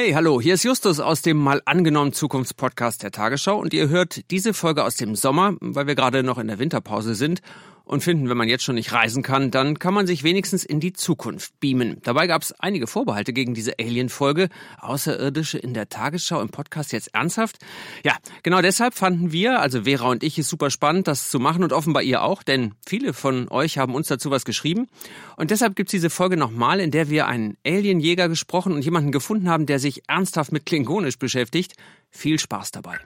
Hey, 0.00 0.12
hallo, 0.12 0.40
hier 0.40 0.54
ist 0.54 0.62
Justus 0.62 1.00
aus 1.00 1.22
dem 1.22 1.38
mal 1.38 1.60
angenommen 1.64 2.12
Zukunftspodcast 2.12 3.02
der 3.02 3.10
Tagesschau. 3.10 3.58
Und 3.58 3.74
ihr 3.74 3.88
hört 3.88 4.30
diese 4.30 4.54
Folge 4.54 4.84
aus 4.84 4.94
dem 4.94 5.16
Sommer, 5.16 5.56
weil 5.58 5.88
wir 5.88 5.96
gerade 5.96 6.22
noch 6.22 6.38
in 6.38 6.46
der 6.46 6.60
Winterpause 6.60 7.16
sind 7.16 7.42
und 7.88 8.02
finden, 8.02 8.28
wenn 8.28 8.36
man 8.36 8.48
jetzt 8.48 8.64
schon 8.64 8.74
nicht 8.74 8.92
reisen 8.92 9.22
kann, 9.22 9.50
dann 9.50 9.78
kann 9.78 9.94
man 9.94 10.06
sich 10.06 10.22
wenigstens 10.22 10.64
in 10.64 10.78
die 10.78 10.92
Zukunft 10.92 11.58
beamen. 11.58 11.98
Dabei 12.02 12.26
gab 12.26 12.42
es 12.42 12.52
einige 12.60 12.86
Vorbehalte 12.86 13.32
gegen 13.32 13.54
diese 13.54 13.78
Alien-Folge. 13.80 14.50
Außerirdische 14.78 15.58
in 15.58 15.72
der 15.72 15.88
Tagesschau 15.88 16.40
im 16.42 16.50
Podcast 16.50 16.92
jetzt 16.92 17.14
ernsthaft? 17.14 17.56
Ja, 18.04 18.14
genau 18.42 18.60
deshalb 18.60 18.94
fanden 18.94 19.32
wir, 19.32 19.60
also 19.60 19.84
Vera 19.84 20.10
und 20.10 20.22
ich, 20.22 20.38
es 20.38 20.48
super 20.48 20.70
spannend, 20.70 21.08
das 21.08 21.30
zu 21.30 21.40
machen 21.40 21.64
und 21.64 21.72
offenbar 21.72 22.02
ihr 22.02 22.22
auch, 22.22 22.42
denn 22.42 22.74
viele 22.86 23.14
von 23.14 23.48
euch 23.48 23.78
haben 23.78 23.94
uns 23.94 24.08
dazu 24.08 24.30
was 24.30 24.44
geschrieben. 24.44 24.88
Und 25.36 25.50
deshalb 25.50 25.74
gibt's 25.74 25.92
diese 25.92 26.10
Folge 26.10 26.36
nochmal, 26.36 26.80
in 26.80 26.90
der 26.90 27.08
wir 27.08 27.26
einen 27.26 27.56
Alienjäger 27.66 28.28
gesprochen 28.28 28.74
und 28.74 28.84
jemanden 28.84 29.12
gefunden 29.12 29.48
haben, 29.48 29.64
der 29.64 29.78
sich 29.78 30.02
ernsthaft 30.08 30.52
mit 30.52 30.66
Klingonisch 30.66 31.18
beschäftigt. 31.18 31.72
Viel 32.10 32.38
Spaß 32.38 32.70
dabei. 32.70 32.98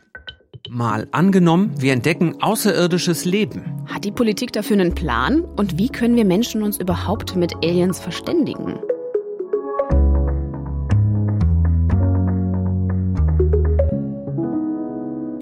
Mal 0.74 1.06
angenommen, 1.10 1.74
wir 1.76 1.92
entdecken 1.92 2.40
außerirdisches 2.40 3.26
Leben. 3.26 3.84
Hat 3.92 4.06
die 4.06 4.10
Politik 4.10 4.54
dafür 4.54 4.80
einen 4.80 4.94
Plan? 4.94 5.42
Und 5.42 5.76
wie 5.76 5.90
können 5.90 6.16
wir 6.16 6.24
Menschen 6.24 6.62
uns 6.62 6.78
überhaupt 6.78 7.36
mit 7.36 7.54
Aliens 7.56 8.00
verständigen? 8.00 8.78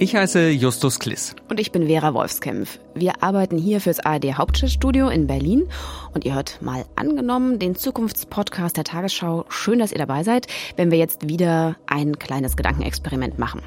Ich 0.00 0.16
heiße 0.16 0.48
Justus 0.48 0.98
Kliss. 0.98 1.36
Und 1.48 1.60
ich 1.60 1.70
bin 1.70 1.86
Vera 1.86 2.12
Wolfskämpf. 2.12 2.80
Wir 2.96 3.22
arbeiten 3.22 3.56
hier 3.56 3.80
fürs 3.80 4.00
ARD 4.00 4.36
Hauptstadtstudio 4.36 5.10
in 5.10 5.28
Berlin. 5.28 5.68
Und 6.12 6.24
ihr 6.24 6.34
hört 6.34 6.60
mal 6.60 6.86
angenommen 6.96 7.60
den 7.60 7.76
Zukunftspodcast 7.76 8.76
der 8.76 8.84
Tagesschau. 8.84 9.44
Schön, 9.48 9.78
dass 9.78 9.92
ihr 9.92 9.98
dabei 9.98 10.24
seid, 10.24 10.48
wenn 10.74 10.90
wir 10.90 10.98
jetzt 10.98 11.28
wieder 11.28 11.76
ein 11.86 12.18
kleines 12.18 12.56
Gedankenexperiment 12.56 13.38
machen. 13.38 13.60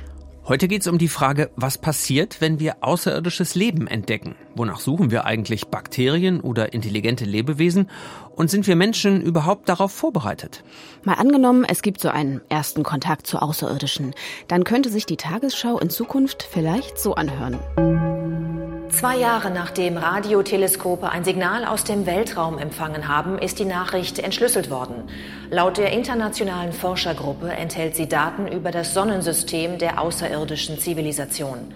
Heute 0.45 0.67
geht 0.67 0.81
es 0.81 0.87
um 0.87 0.97
die 0.97 1.07
Frage, 1.07 1.51
was 1.55 1.77
passiert, 1.77 2.41
wenn 2.41 2.59
wir 2.59 2.75
außerirdisches 2.81 3.55
Leben 3.55 3.87
entdecken? 3.87 4.35
Wonach 4.55 4.81
suchen 4.81 5.09
wir 5.09 5.25
eigentlich 5.25 5.67
Bakterien 5.67 6.41
oder 6.41 6.73
intelligente 6.73 7.23
Lebewesen? 7.23 7.89
Und 8.35 8.49
sind 8.49 8.67
wir 8.67 8.75
Menschen 8.75 9.21
überhaupt 9.21 9.69
darauf 9.69 9.93
vorbereitet? 9.93 10.65
Mal 11.05 11.13
angenommen, 11.13 11.63
es 11.63 11.81
gibt 11.81 12.01
so 12.01 12.09
einen 12.09 12.41
ersten 12.49 12.83
Kontakt 12.83 13.25
zu 13.25 13.41
Außerirdischen. 13.41 14.13
Dann 14.49 14.65
könnte 14.65 14.89
sich 14.89 15.05
die 15.05 15.15
Tagesschau 15.15 15.79
in 15.79 15.89
Zukunft 15.89 16.43
vielleicht 16.43 16.99
so 16.99 17.15
anhören. 17.15 17.57
Zwei 18.89 19.17
Jahre 19.17 19.49
nachdem 19.51 19.97
Radioteleskope 19.97 21.09
ein 21.09 21.23
Signal 21.23 21.65
aus 21.65 21.83
dem 21.83 22.05
Weltraum 22.05 22.57
empfangen 22.57 23.07
haben, 23.07 23.37
ist 23.37 23.59
die 23.59 23.65
Nachricht 23.65 24.19
entschlüsselt 24.19 24.69
worden. 24.69 25.09
Laut 25.49 25.77
der 25.77 25.91
internationalen 25.91 26.73
Forschergruppe 26.73 27.51
enthält 27.51 27.95
sie 27.95 28.07
Daten 28.07 28.47
über 28.47 28.71
das 28.71 28.93
Sonnensystem 28.93 29.77
der 29.77 30.01
außerirdischen 30.01 30.79
Zivilisation. 30.79 31.73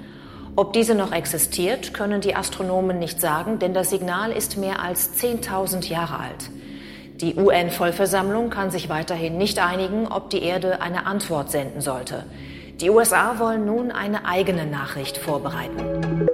Ob 0.55 0.73
diese 0.73 0.95
noch 0.95 1.11
existiert, 1.11 1.93
können 1.93 2.21
die 2.21 2.35
Astronomen 2.35 2.99
nicht 2.99 3.21
sagen, 3.21 3.59
denn 3.59 3.73
das 3.73 3.89
Signal 3.89 4.31
ist 4.31 4.57
mehr 4.57 4.81
als 4.81 5.11
10.000 5.21 5.87
Jahre 5.87 6.19
alt. 6.19 6.49
Die 7.21 7.35
UN-Vollversammlung 7.35 8.49
kann 8.49 8.69
sich 8.69 8.89
weiterhin 8.89 9.37
nicht 9.37 9.59
einigen, 9.59 10.07
ob 10.07 10.29
die 10.29 10.43
Erde 10.43 10.81
eine 10.81 11.05
Antwort 11.05 11.51
senden 11.51 11.81
sollte. 11.81 12.25
Die 12.79 12.91
USA 12.91 13.39
wollen 13.39 13.65
nun 13.65 13.91
eine 13.91 14.25
eigene 14.25 14.67
Nachricht 14.67 15.17
vorbereiten. 15.17 16.27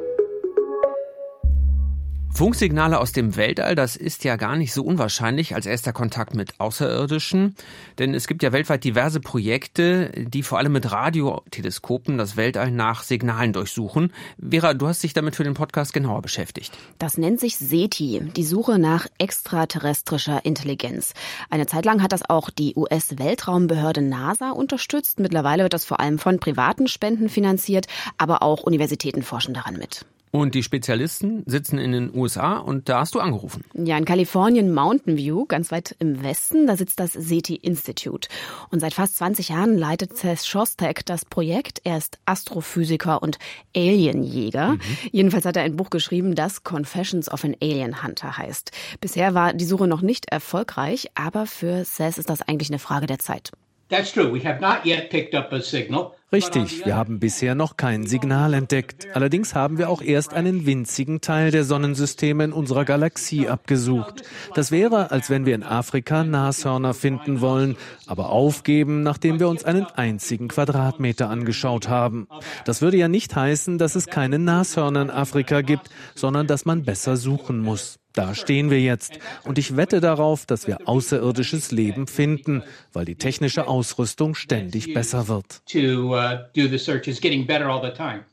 Funksignale 2.36 3.00
aus 3.00 3.12
dem 3.12 3.36
Weltall, 3.36 3.76
das 3.76 3.96
ist 3.96 4.24
ja 4.24 4.38
gar 4.38 4.56
nicht 4.56 4.74
so 4.74 4.84
unwahrscheinlich 4.84 5.54
als 5.54 5.68
erster 5.68 5.94
Kontakt 5.94 6.34
mit 6.34 6.60
Außerirdischen, 6.60 7.56
denn 8.00 8.16
es 8.16 8.26
gibt 8.26 8.42
ja 8.42 8.52
weltweit 8.52 8.84
diverse 8.84 9.20
Projekte, 9.20 10.10
die 10.18 10.42
vor 10.42 10.58
allem 10.58 10.72
mit 10.72 10.92
Radioteleskopen 10.92 12.18
das 12.18 12.36
Weltall 12.36 12.72
nach 12.72 13.04
Signalen 13.04 13.54
durchsuchen. 13.54 14.12
Vera, 14.40 14.74
du 14.74 14.88
hast 14.88 15.04
dich 15.04 15.14
damit 15.14 15.36
für 15.36 15.44
den 15.44 15.54
Podcast 15.54 15.94
genauer 15.94 16.24
beschäftigt. 16.24 16.76
Das 16.98 17.20
nennt 17.20 17.40
sich 17.40 17.58
SETI, 17.58 18.22
die 18.36 18.46
Suche 18.46 18.80
nach 18.80 19.06
extraterrestrischer 19.20 20.44
Intelligenz. 20.44 21.14
Eine 21.52 21.68
Zeit 21.68 21.86
lang 21.86 22.02
hat 22.02 22.14
das 22.14 22.28
auch 22.28 22.50
die 22.50 22.74
US-Weltraumbehörde 22.76 24.02
NASA 24.02 24.50
unterstützt. 24.50 25.20
Mittlerweile 25.20 25.62
wird 25.62 25.74
das 25.74 25.86
vor 25.86 26.00
allem 26.00 26.18
von 26.18 26.40
privaten 26.40 26.88
Spenden 26.88 27.30
finanziert, 27.30 27.86
aber 28.18 28.42
auch 28.42 28.64
Universitäten 28.64 29.22
forschen 29.22 29.54
daran 29.54 29.78
mit. 29.78 30.08
Und 30.36 30.56
die 30.56 30.64
Spezialisten 30.64 31.44
sitzen 31.46 31.78
in 31.78 31.92
den 31.92 32.16
USA 32.16 32.58
und 32.58 32.90
da 32.90 33.02
hast 33.02 33.14
du 33.14 33.20
angerufen. 33.20 33.66
Ja, 33.76 34.00
in 34.00 34.04
Kalifornien 34.04 34.74
Mountain 34.74 35.16
View, 35.16 35.46
ganz 35.46 35.72
weit 35.72 35.96
im 36.00 36.24
Westen, 36.24 36.66
da 36.66 36.76
sitzt 36.76 37.00
das 37.00 37.14
SETI 37.14 37.54
Institute. 37.54 38.28
Und 38.72 38.80
seit 38.80 38.96
fast 38.96 39.18
20 39.18 39.50
Jahren 39.50 39.78
leitet 39.78 40.18
Seth 40.18 40.44
Shostak 40.44 41.06
das 41.06 41.24
Projekt. 41.24 41.82
Er 41.84 42.00
ist 42.00 42.18
Astrophysiker 42.26 43.22
und 43.22 43.38
Alienjäger. 43.76 44.70
Mhm. 44.70 44.82
Jedenfalls 45.12 45.46
hat 45.46 45.56
er 45.56 45.62
ein 45.62 45.76
Buch 45.76 45.92
geschrieben, 45.92 46.34
das 46.34 46.64
Confessions 46.64 47.32
of 47.32 47.44
an 47.44 47.56
Alien 47.62 48.02
Hunter 48.02 48.36
heißt. 48.36 48.72
Bisher 49.02 49.36
war 49.36 49.54
die 49.54 49.66
Suche 49.66 49.86
noch 49.86 50.02
nicht 50.02 50.32
erfolgreich, 50.32 51.12
aber 51.14 51.46
für 51.46 51.86
Seth 51.86 52.18
ist 52.18 52.32
das 52.32 52.42
eigentlich 52.42 52.72
eine 52.72 52.80
Frage 52.80 53.06
der 53.06 53.20
Zeit. 53.20 53.52
That's 53.94 54.12
true. 54.12 54.34
We 54.34 54.44
have 54.44 54.60
not 54.60 54.86
yet 54.86 55.12
picked 55.12 55.36
up 55.36 55.54
a 55.54 55.62
signal. 55.62 56.14
Richtig, 56.32 56.84
wir 56.84 56.96
haben 56.96 57.20
bisher 57.20 57.54
noch 57.54 57.78
kein 57.78 58.08
Signal 58.08 58.56
entdeckt. 58.56 59.06
Allerdings 59.14 59.54
haben 59.54 59.78
wir 59.78 59.88
auch 59.88 60.02
erst 60.02 60.34
einen 60.34 60.66
winzigen 60.66 61.22
Teil 61.22 61.52
der 61.52 61.64
Sonnensysteme 61.64 62.46
in 62.46 62.54
unserer 62.54 62.86
Galaxie 62.86 63.48
abgesucht. 63.48 64.24
Das 64.56 64.72
wäre, 64.72 65.12
als 65.12 65.30
wenn 65.30 65.46
wir 65.46 65.54
in 65.54 65.62
Afrika 65.62 66.24
Nashörner 66.24 66.96
finden 66.96 67.40
wollen, 67.40 67.78
aber 68.08 68.32
aufgeben, 68.32 69.04
nachdem 69.04 69.40
wir 69.40 69.48
uns 69.48 69.64
einen 69.64 69.86
einzigen 69.86 70.48
Quadratmeter 70.48 71.30
angeschaut 71.30 71.88
haben. 71.88 72.28
Das 72.66 72.82
würde 72.82 72.98
ja 72.98 73.08
nicht 73.08 73.36
heißen, 73.36 73.78
dass 73.78 73.94
es 73.94 74.08
keine 74.08 74.40
Nashörner 74.40 75.04
in 75.04 75.12
Afrika 75.12 75.62
gibt, 75.62 75.92
sondern 76.16 76.48
dass 76.48 76.66
man 76.66 76.82
besser 76.82 77.16
suchen 77.16 77.60
muss. 77.60 78.00
Da 78.14 78.36
stehen 78.36 78.70
wir 78.70 78.80
jetzt. 78.80 79.20
Und 79.44 79.58
ich 79.58 79.76
wette 79.76 80.00
darauf, 80.00 80.46
dass 80.46 80.68
wir 80.68 80.88
außerirdisches 80.88 81.72
Leben 81.72 82.06
finden, 82.08 82.64
weil 82.94 83.06
die 83.06 83.16
technische 83.16 83.68
Ausrüstung 83.68 84.36
ständig 84.36 84.94
besser 84.94 85.28
wird. 85.28 85.62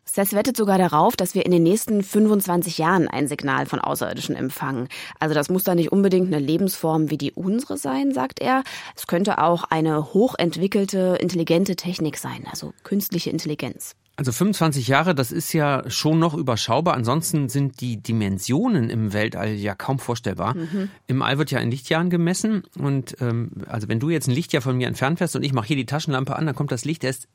Seth 0.05 0.33
wettet 0.33 0.57
sogar 0.57 0.77
darauf, 0.77 1.17
dass 1.17 1.35
wir 1.35 1.47
in 1.47 1.53
den 1.53 1.63
nächsten 1.63 2.03
25 2.03 2.79
Jahren 2.79 3.07
ein 3.07 3.29
Signal 3.29 3.67
von 3.67 3.79
Außerirdischen 3.79 4.35
empfangen. 4.35 4.89
Also 5.21 5.35
das 5.35 5.49
muss 5.49 5.63
da 5.63 5.75
nicht 5.77 5.93
unbedingt 5.93 6.27
eine 6.27 6.45
Lebensform 6.45 7.11
wie 7.11 7.19
die 7.19 7.33
unsere 7.33 7.77
sein, 7.77 8.13
sagt 8.13 8.41
er. 8.41 8.65
Es 8.97 9.07
könnte 9.07 9.39
auch 9.39 9.65
eine 9.65 10.13
hochentwickelte, 10.13 11.17
intelligente 11.21 11.77
Technik 11.77 12.19
sein, 12.19 12.45
also 12.51 12.75
künstliche 12.83 13.31
Intelligenz. 13.31 13.95
Also 14.21 14.33
25 14.33 14.87
Jahre, 14.87 15.15
das 15.15 15.33
ist 15.33 15.55
ja 15.55 15.83
schon 15.89 16.19
noch 16.19 16.35
überschaubar. 16.35 16.93
Ansonsten 16.93 17.49
sind 17.49 17.81
die 17.81 18.03
Dimensionen 18.03 18.91
im 18.91 19.15
Weltall 19.15 19.55
ja 19.55 19.75
kaum 19.75 19.99
vorstellbar. 19.99 20.55
Mhm. 20.55 20.91
Im 21.07 21.23
All 21.23 21.39
wird 21.39 21.51
ja 21.51 21.59
in 21.59 21.71
Lichtjahren 21.71 22.11
gemessen. 22.11 22.65
Und 22.79 23.17
ähm, 23.23 23.51
also 23.67 23.89
wenn 23.89 23.99
du 23.99 24.11
jetzt 24.11 24.29
ein 24.29 24.35
Lichtjahr 24.35 24.61
von 24.61 24.77
mir 24.77 24.89
entfernt 24.89 25.21
wärst 25.21 25.37
und 25.37 25.43
ich 25.43 25.55
mache 25.55 25.69
hier 25.69 25.77
die 25.77 25.87
Taschenlampe 25.87 26.37
an, 26.37 26.45
dann 26.45 26.55
kommt 26.55 26.71
das 26.71 26.85
Licht 26.85 27.03
erst 27.03 27.29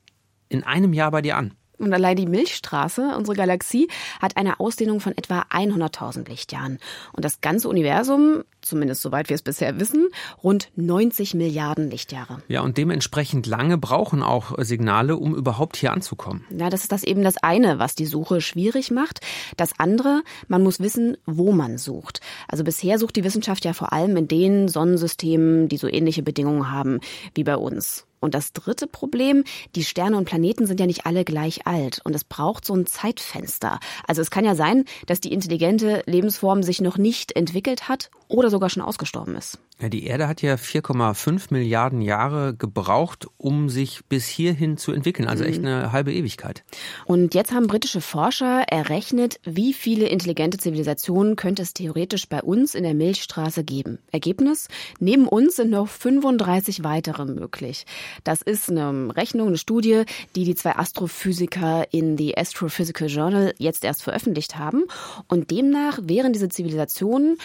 in 0.48 0.62
einem 0.62 0.92
Jahr 0.92 1.10
bei 1.10 1.22
dir 1.22 1.36
an. 1.36 1.54
Und 1.78 1.92
allein 1.92 2.16
die 2.16 2.26
Milchstraße, 2.26 3.14
unsere 3.16 3.36
Galaxie, 3.36 3.88
hat 4.20 4.36
eine 4.36 4.60
Ausdehnung 4.60 5.00
von 5.00 5.16
etwa 5.16 5.44
100.000 5.50 6.28
Lichtjahren. 6.28 6.78
Und 7.12 7.24
das 7.24 7.40
ganze 7.40 7.68
Universum, 7.68 8.44
zumindest 8.62 9.02
soweit 9.02 9.28
wir 9.28 9.34
es 9.34 9.42
bisher 9.42 9.78
wissen, 9.78 10.08
rund 10.42 10.70
90 10.76 11.34
Milliarden 11.34 11.90
Lichtjahre. 11.90 12.42
Ja, 12.48 12.62
und 12.62 12.78
dementsprechend 12.78 13.46
lange 13.46 13.78
brauchen 13.78 14.22
auch 14.22 14.54
Signale, 14.58 15.16
um 15.16 15.34
überhaupt 15.34 15.76
hier 15.76 15.92
anzukommen. 15.92 16.44
Ja, 16.50 16.70
das 16.70 16.82
ist 16.82 16.92
das 16.92 17.04
eben 17.04 17.22
das 17.22 17.36
eine, 17.38 17.78
was 17.78 17.94
die 17.94 18.06
Suche 18.06 18.40
schwierig 18.40 18.90
macht. 18.90 19.20
Das 19.56 19.78
andere, 19.78 20.22
man 20.48 20.62
muss 20.62 20.80
wissen, 20.80 21.16
wo 21.26 21.52
man 21.52 21.78
sucht. 21.78 22.20
Also 22.48 22.64
bisher 22.64 22.98
sucht 22.98 23.16
die 23.16 23.24
Wissenschaft 23.24 23.64
ja 23.64 23.72
vor 23.72 23.92
allem 23.92 24.16
in 24.16 24.28
den 24.28 24.68
Sonnensystemen, 24.68 25.68
die 25.68 25.76
so 25.76 25.88
ähnliche 25.88 26.22
Bedingungen 26.22 26.70
haben 26.70 27.00
wie 27.34 27.44
bei 27.44 27.56
uns. 27.56 28.06
Und 28.20 28.34
das 28.34 28.52
dritte 28.52 28.86
Problem, 28.86 29.44
die 29.74 29.84
Sterne 29.84 30.16
und 30.16 30.24
Planeten 30.24 30.66
sind 30.66 30.80
ja 30.80 30.86
nicht 30.86 31.06
alle 31.06 31.24
gleich 31.24 31.66
alt 31.66 32.00
und 32.04 32.14
es 32.14 32.24
braucht 32.24 32.64
so 32.64 32.74
ein 32.74 32.86
Zeitfenster. 32.86 33.78
Also 34.06 34.22
es 34.22 34.30
kann 34.30 34.44
ja 34.44 34.54
sein, 34.54 34.84
dass 35.06 35.20
die 35.20 35.32
intelligente 35.32 36.02
Lebensform 36.06 36.62
sich 36.62 36.80
noch 36.80 36.98
nicht 36.98 37.36
entwickelt 37.36 37.88
hat 37.88 38.10
oder 38.28 38.50
sogar 38.50 38.70
schon 38.70 38.82
ausgestorben 38.82 39.36
ist. 39.36 39.58
Ja, 39.78 39.90
die 39.90 40.06
Erde 40.06 40.26
hat 40.26 40.40
ja 40.40 40.54
4,5 40.54 41.48
Milliarden 41.50 42.00
Jahre 42.00 42.54
gebraucht, 42.54 43.26
um 43.36 43.68
sich 43.68 44.06
bis 44.08 44.26
hierhin 44.26 44.78
zu 44.78 44.90
entwickeln, 44.92 45.28
also 45.28 45.44
echt 45.44 45.60
mhm. 45.60 45.66
eine 45.66 45.92
halbe 45.92 46.14
Ewigkeit. 46.14 46.64
Und 47.04 47.34
jetzt 47.34 47.52
haben 47.52 47.66
britische 47.66 48.00
Forscher 48.00 48.62
errechnet, 48.68 49.38
wie 49.44 49.74
viele 49.74 50.06
intelligente 50.06 50.56
Zivilisationen 50.56 51.36
könnte 51.36 51.60
es 51.60 51.74
theoretisch 51.74 52.26
bei 52.26 52.42
uns 52.42 52.74
in 52.74 52.84
der 52.84 52.94
Milchstraße 52.94 53.64
geben. 53.64 53.98
Ergebnis? 54.12 54.68
Neben 54.98 55.28
uns 55.28 55.56
sind 55.56 55.70
noch 55.70 55.88
35 55.88 56.82
weitere 56.82 57.26
möglich. 57.26 57.84
Das 58.24 58.40
ist 58.40 58.70
eine 58.70 59.14
Rechnung, 59.14 59.48
eine 59.48 59.58
Studie, 59.58 60.04
die 60.36 60.44
die 60.44 60.54
zwei 60.54 60.76
Astrophysiker 60.76 61.92
in 61.92 62.16
The 62.16 62.38
Astrophysical 62.38 63.08
Journal 63.08 63.54
jetzt 63.58 63.84
erst 63.84 64.02
veröffentlicht 64.02 64.56
haben. 64.56 64.84
Und 65.28 65.50
demnach 65.50 65.98
wären 66.02 66.32
diese 66.32 66.48
Zivilisationen 66.48 67.36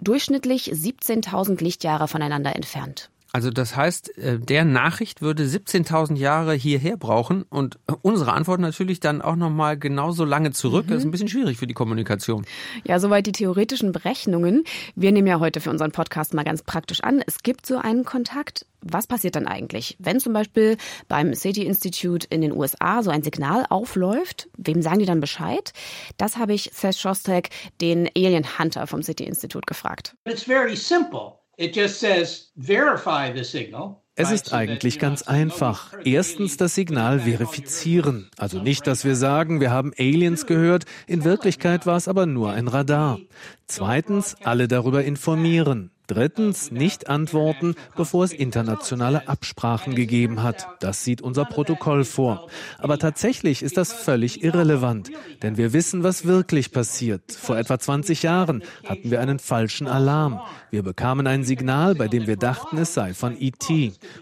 durchschnittlich 0.00 0.72
17.000 0.72 1.62
Lichtjahre 1.62 2.08
voneinander 2.08 2.54
entfernt. 2.56 3.10
Also 3.32 3.50
das 3.50 3.76
heißt, 3.76 4.18
äh, 4.18 4.38
der 4.38 4.64
Nachricht 4.64 5.22
würde 5.22 5.44
17.000 5.44 6.16
Jahre 6.16 6.54
hierher 6.54 6.96
brauchen 6.96 7.42
und 7.44 7.78
unsere 8.02 8.32
Antwort 8.32 8.60
natürlich 8.60 9.00
dann 9.00 9.22
auch 9.22 9.36
nochmal 9.36 9.78
genauso 9.78 10.24
lange 10.24 10.50
zurück. 10.50 10.86
Mhm. 10.86 10.90
Das 10.90 10.98
ist 10.98 11.04
ein 11.04 11.10
bisschen 11.10 11.28
schwierig 11.28 11.58
für 11.58 11.66
die 11.66 11.74
Kommunikation. 11.74 12.44
Ja, 12.84 12.98
soweit 12.98 13.26
die 13.26 13.32
theoretischen 13.32 13.92
Berechnungen. 13.92 14.64
Wir 14.96 15.12
nehmen 15.12 15.28
ja 15.28 15.38
heute 15.38 15.60
für 15.60 15.70
unseren 15.70 15.92
Podcast 15.92 16.34
mal 16.34 16.44
ganz 16.44 16.62
praktisch 16.62 17.00
an. 17.02 17.22
Es 17.26 17.42
gibt 17.42 17.66
so 17.66 17.78
einen 17.78 18.04
Kontakt. 18.04 18.66
Was 18.82 19.06
passiert 19.06 19.36
dann 19.36 19.46
eigentlich, 19.46 19.96
wenn 19.98 20.20
zum 20.20 20.32
Beispiel 20.32 20.78
beim 21.06 21.34
City 21.34 21.66
Institute 21.66 22.26
in 22.30 22.40
den 22.40 22.52
USA 22.52 23.02
so 23.02 23.10
ein 23.10 23.22
Signal 23.22 23.66
aufläuft? 23.68 24.48
Wem 24.56 24.80
sagen 24.80 25.00
die 25.00 25.04
dann 25.04 25.20
Bescheid? 25.20 25.72
Das 26.16 26.38
habe 26.38 26.54
ich 26.54 26.70
Seth 26.72 26.96
Shostak, 26.96 27.50
den 27.82 28.08
Alien 28.16 28.58
Hunter 28.58 28.86
vom 28.86 29.02
City 29.02 29.24
Institute, 29.24 29.66
gefragt. 29.66 30.16
It's 30.24 30.44
very 30.44 30.76
simple. 30.76 31.39
It 31.60 31.76
just 31.76 32.00
says 32.00 32.50
verify 32.56 33.30
the 33.36 33.44
signal. 33.44 34.02
Es 34.14 34.30
ist 34.30 34.54
eigentlich 34.54 34.98
ganz 34.98 35.22
einfach. 35.22 35.92
Erstens 36.04 36.56
das 36.56 36.74
Signal 36.74 37.20
verifizieren. 37.20 38.30
Also 38.38 38.62
nicht, 38.62 38.86
dass 38.86 39.04
wir 39.04 39.14
sagen, 39.14 39.60
wir 39.60 39.70
haben 39.70 39.92
Aliens 39.98 40.46
gehört, 40.46 40.84
in 41.06 41.22
Wirklichkeit 41.22 41.84
war 41.84 41.98
es 41.98 42.08
aber 42.08 42.24
nur 42.24 42.52
ein 42.52 42.66
Radar. 42.66 43.18
Zweitens 43.66 44.36
alle 44.42 44.68
darüber 44.68 45.04
informieren. 45.04 45.90
Drittens 46.10 46.72
nicht 46.72 47.08
antworten, 47.08 47.76
bevor 47.96 48.24
es 48.24 48.32
internationale 48.32 49.28
Absprachen 49.28 49.94
gegeben 49.94 50.42
hat. 50.42 50.66
Das 50.80 51.04
sieht 51.04 51.22
unser 51.22 51.44
Protokoll 51.44 52.02
vor. 52.02 52.48
Aber 52.78 52.98
tatsächlich 52.98 53.62
ist 53.62 53.76
das 53.76 53.92
völlig 53.92 54.42
irrelevant, 54.42 55.12
denn 55.42 55.56
wir 55.56 55.72
wissen, 55.72 56.02
was 56.02 56.24
wirklich 56.24 56.72
passiert. 56.72 57.30
Vor 57.30 57.56
etwa 57.56 57.78
20 57.78 58.24
Jahren 58.24 58.64
hatten 58.84 59.12
wir 59.12 59.20
einen 59.20 59.38
falschen 59.38 59.86
Alarm. 59.86 60.40
Wir 60.72 60.82
bekamen 60.82 61.28
ein 61.28 61.44
Signal, 61.44 61.94
bei 61.94 62.08
dem 62.08 62.26
wir 62.26 62.36
dachten, 62.36 62.78
es 62.78 62.92
sei 62.92 63.14
von 63.14 63.40
ET. 63.40 63.68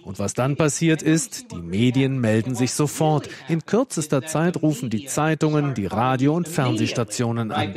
Und 0.03 0.19
was 0.19 0.35
dann 0.35 0.57
passiert 0.57 1.03
ist, 1.03 1.53
die 1.53 1.63
Medien 1.63 2.21
melden 2.21 2.55
sich 2.55 2.73
sofort. 2.73 3.31
In 3.49 3.65
kürzester 3.65 4.27
Zeit 4.27 4.61
rufen 4.61 4.91
die 4.91 5.07
Zeitungen, 5.07 5.73
die 5.73 5.87
Radio- 5.87 6.35
und 6.35 6.49
Fernsehstationen 6.49 7.51
an 7.51 7.73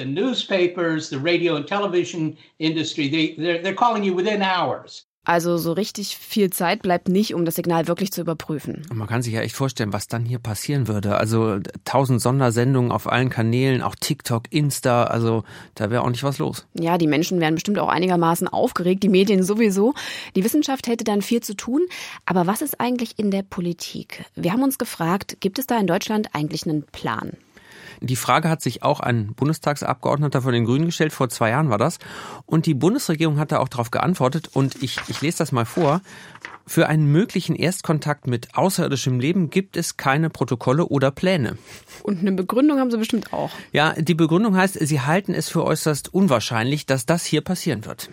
calling 4.01 4.03
you 4.03 4.15
within 4.15 4.41
hours. 4.41 5.05
Also 5.23 5.57
so 5.57 5.73
richtig 5.73 6.17
viel 6.17 6.49
Zeit 6.49 6.81
bleibt 6.81 7.07
nicht, 7.07 7.35
um 7.35 7.45
das 7.45 7.53
Signal 7.53 7.87
wirklich 7.87 8.11
zu 8.11 8.21
überprüfen. 8.21 8.81
Und 8.89 8.97
man 8.97 9.07
kann 9.07 9.21
sich 9.21 9.33
ja 9.33 9.41
echt 9.41 9.55
vorstellen, 9.55 9.93
was 9.93 10.07
dann 10.07 10.25
hier 10.25 10.39
passieren 10.39 10.87
würde. 10.87 11.15
Also 11.15 11.59
tausend 11.85 12.19
Sondersendungen 12.19 12.91
auf 12.91 13.05
allen 13.05 13.29
Kanälen, 13.29 13.83
auch 13.83 13.93
TikTok, 13.93 14.51
Insta, 14.51 15.03
also 15.03 15.43
da 15.75 15.91
wäre 15.91 16.01
auch 16.01 16.09
nicht 16.09 16.23
was 16.23 16.39
los. 16.39 16.65
Ja, 16.73 16.97
die 16.97 17.05
Menschen 17.05 17.39
wären 17.39 17.53
bestimmt 17.53 17.77
auch 17.77 17.89
einigermaßen 17.89 18.47
aufgeregt, 18.47 19.03
die 19.03 19.09
Medien 19.09 19.43
sowieso. 19.43 19.93
Die 20.35 20.43
Wissenschaft 20.43 20.87
hätte 20.87 21.03
dann 21.03 21.21
viel 21.21 21.41
zu 21.41 21.55
tun. 21.55 21.81
Aber 22.25 22.47
was 22.47 22.63
ist 22.63 22.81
eigentlich 22.81 23.19
in 23.19 23.29
der 23.29 23.43
Politik? 23.43 24.25
Wir 24.33 24.53
haben 24.53 24.63
uns 24.63 24.79
gefragt, 24.79 25.37
gibt 25.39 25.59
es 25.59 25.67
da 25.67 25.77
in 25.77 25.85
Deutschland 25.85 26.29
eigentlich 26.33 26.65
einen 26.65 26.81
Plan? 26.81 27.33
Die 27.99 28.15
Frage 28.15 28.49
hat 28.49 28.61
sich 28.61 28.83
auch 28.83 28.99
ein 28.99 29.33
Bundestagsabgeordneter 29.33 30.41
von 30.41 30.53
den 30.53 30.65
Grünen 30.65 30.85
gestellt, 30.85 31.13
vor 31.13 31.29
zwei 31.29 31.49
Jahren 31.49 31.69
war 31.69 31.77
das. 31.77 31.99
Und 32.45 32.65
die 32.65 32.73
Bundesregierung 32.73 33.39
hat 33.39 33.51
da 33.51 33.59
auch 33.59 33.67
darauf 33.67 33.91
geantwortet. 33.91 34.49
Und 34.53 34.81
ich, 34.81 34.99
ich 35.07 35.21
lese 35.21 35.39
das 35.39 35.51
mal 35.51 35.65
vor. 35.65 36.01
Für 36.67 36.87
einen 36.87 37.11
möglichen 37.11 37.55
Erstkontakt 37.55 38.27
mit 38.27 38.55
außerirdischem 38.55 39.19
Leben 39.19 39.49
gibt 39.49 39.75
es 39.75 39.97
keine 39.97 40.29
Protokolle 40.29 40.85
oder 40.85 41.11
Pläne. 41.11 41.57
Und 42.03 42.19
eine 42.19 42.31
Begründung 42.31 42.79
haben 42.79 42.91
Sie 42.91 42.97
bestimmt 42.97 43.33
auch. 43.33 43.51
Ja, 43.71 43.93
die 43.93 44.13
Begründung 44.13 44.55
heißt, 44.55 44.77
Sie 44.79 45.01
halten 45.01 45.33
es 45.33 45.49
für 45.49 45.63
äußerst 45.63 46.13
unwahrscheinlich, 46.13 46.85
dass 46.85 47.05
das 47.05 47.25
hier 47.25 47.41
passieren 47.41 47.85
wird 47.85 48.09